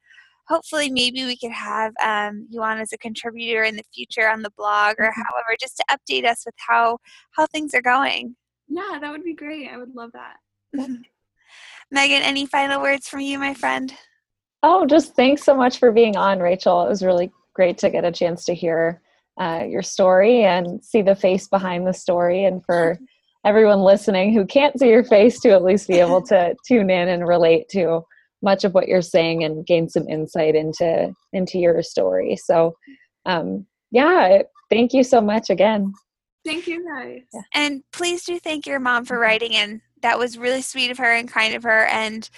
hopefully, 0.48 0.90
maybe 0.90 1.24
we 1.24 1.36
could 1.36 1.52
have 1.52 1.92
um, 2.02 2.46
you 2.50 2.62
on 2.62 2.78
as 2.78 2.92
a 2.92 2.98
contributor 2.98 3.62
in 3.62 3.76
the 3.76 3.84
future 3.94 4.28
on 4.28 4.42
the 4.42 4.52
blog, 4.56 4.96
or 4.98 5.06
mm-hmm. 5.06 5.22
however, 5.22 5.56
just 5.60 5.76
to 5.76 5.84
update 5.90 6.26
us 6.26 6.42
with 6.44 6.54
how 6.58 6.98
how 7.36 7.46
things 7.46 7.74
are 7.74 7.82
going. 7.82 8.34
Yeah, 8.68 8.98
that 9.00 9.12
would 9.12 9.22
be 9.22 9.34
great. 9.34 9.70
I 9.70 9.76
would 9.76 9.94
love 9.94 10.10
that. 10.12 10.88
Megan, 11.90 12.22
any 12.22 12.46
final 12.46 12.80
words 12.82 13.08
from 13.08 13.20
you, 13.20 13.38
my 13.38 13.54
friend? 13.54 13.92
Oh, 14.62 14.86
just 14.86 15.14
thanks 15.14 15.44
so 15.44 15.54
much 15.54 15.78
for 15.78 15.92
being 15.92 16.16
on, 16.16 16.40
Rachel. 16.40 16.84
It 16.84 16.88
was 16.88 17.02
really 17.02 17.30
great 17.54 17.78
to 17.78 17.90
get 17.90 18.04
a 18.04 18.12
chance 18.12 18.44
to 18.46 18.54
hear 18.54 19.00
uh, 19.40 19.64
your 19.68 19.82
story 19.82 20.44
and 20.44 20.84
see 20.84 21.02
the 21.02 21.14
face 21.14 21.46
behind 21.46 21.86
the 21.86 21.92
story, 21.92 22.44
and 22.44 22.64
for 22.64 22.98
everyone 23.44 23.80
listening 23.80 24.32
who 24.32 24.44
can't 24.44 24.78
see 24.78 24.88
your 24.88 25.04
face 25.04 25.38
to 25.40 25.50
at 25.50 25.62
least 25.62 25.86
be 25.86 26.00
able 26.00 26.20
to 26.22 26.54
tune 26.66 26.90
in 26.90 27.08
and 27.08 27.28
relate 27.28 27.68
to 27.70 28.02
much 28.42 28.64
of 28.64 28.74
what 28.74 28.88
you're 28.88 29.02
saying 29.02 29.44
and 29.44 29.66
gain 29.66 29.88
some 29.88 30.08
insight 30.08 30.54
into 30.54 31.12
into 31.32 31.58
your 31.58 31.82
story. 31.82 32.36
So, 32.36 32.74
um, 33.24 33.66
yeah, 33.92 34.42
thank 34.70 34.92
you 34.92 35.04
so 35.04 35.20
much 35.20 35.50
again. 35.50 35.92
Thank 36.44 36.66
you 36.66 36.84
guys. 36.86 37.22
Yeah. 37.32 37.40
And 37.54 37.82
please 37.92 38.24
do 38.24 38.38
thank 38.38 38.66
your 38.66 38.80
mom 38.80 39.04
for 39.04 39.18
writing 39.18 39.52
in 39.52 39.80
that 40.02 40.18
was 40.18 40.38
really 40.38 40.62
sweet 40.62 40.90
of 40.90 40.98
her 40.98 41.12
and 41.12 41.30
kind 41.30 41.54
of 41.54 41.62
her 41.62 41.86
and 41.86 42.28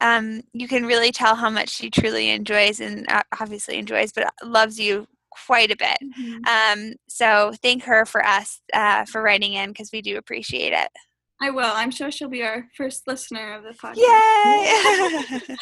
um, 0.00 0.42
you 0.52 0.66
can 0.66 0.84
really 0.84 1.12
tell 1.12 1.36
how 1.36 1.48
much 1.48 1.68
she 1.68 1.88
truly 1.88 2.30
enjoys 2.30 2.80
and 2.80 3.06
uh, 3.08 3.22
obviously 3.40 3.76
enjoys 3.76 4.12
but 4.12 4.32
loves 4.42 4.78
you 4.78 5.06
quite 5.30 5.70
a 5.70 5.76
bit 5.76 5.98
mm-hmm. 6.02 6.44
um, 6.46 6.94
so 7.08 7.52
thank 7.62 7.84
her 7.84 8.04
for 8.04 8.24
us 8.24 8.60
uh, 8.74 9.04
for 9.04 9.22
writing 9.22 9.54
in 9.54 9.70
because 9.70 9.90
we 9.92 10.02
do 10.02 10.16
appreciate 10.16 10.72
it 10.72 10.88
I 11.42 11.50
will. 11.50 11.72
I'm 11.74 11.90
sure 11.90 12.08
she'll 12.12 12.28
be 12.28 12.44
our 12.44 12.68
first 12.76 13.08
listener 13.08 13.54
of 13.54 13.64
the 13.64 13.70
podcast. 13.70 13.96
Yay! 13.96 15.56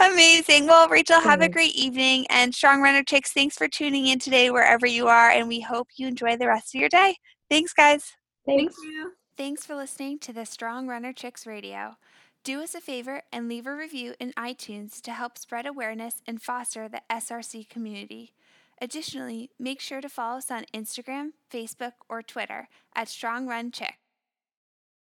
Amazing. 0.10 0.66
Well, 0.66 0.88
Rachel, 0.88 1.20
have 1.20 1.42
a 1.42 1.50
great 1.50 1.74
evening. 1.74 2.26
And 2.30 2.54
Strong 2.54 2.80
Runner 2.80 3.02
Chicks, 3.04 3.30
thanks 3.30 3.54
for 3.54 3.68
tuning 3.68 4.06
in 4.06 4.18
today 4.18 4.50
wherever 4.50 4.86
you 4.86 5.08
are. 5.08 5.28
And 5.28 5.48
we 5.48 5.60
hope 5.60 5.88
you 5.98 6.08
enjoy 6.08 6.38
the 6.38 6.46
rest 6.46 6.74
of 6.74 6.80
your 6.80 6.88
day. 6.88 7.16
Thanks, 7.50 7.74
guys. 7.74 8.06
Thanks. 8.46 8.74
Thank 8.74 8.90
you. 8.90 9.12
Thanks 9.34 9.64
for 9.64 9.74
listening 9.74 10.18
to 10.20 10.32
the 10.34 10.44
Strong 10.44 10.88
Runner 10.88 11.14
Chicks 11.14 11.46
Radio. 11.46 11.96
Do 12.44 12.62
us 12.62 12.74
a 12.74 12.82
favor 12.82 13.22
and 13.32 13.48
leave 13.48 13.66
a 13.66 13.74
review 13.74 14.14
in 14.20 14.32
iTunes 14.32 15.00
to 15.00 15.12
help 15.12 15.38
spread 15.38 15.64
awareness 15.64 16.20
and 16.26 16.42
foster 16.42 16.86
the 16.86 17.00
SRC 17.10 17.66
community. 17.70 18.34
Additionally, 18.78 19.48
make 19.58 19.80
sure 19.80 20.02
to 20.02 20.10
follow 20.10 20.36
us 20.36 20.50
on 20.50 20.66
Instagram, 20.74 21.30
Facebook, 21.50 21.92
or 22.10 22.22
Twitter 22.22 22.68
at 22.94 23.08
Strong 23.08 23.46
Run 23.46 23.70
Chick. 23.70 23.94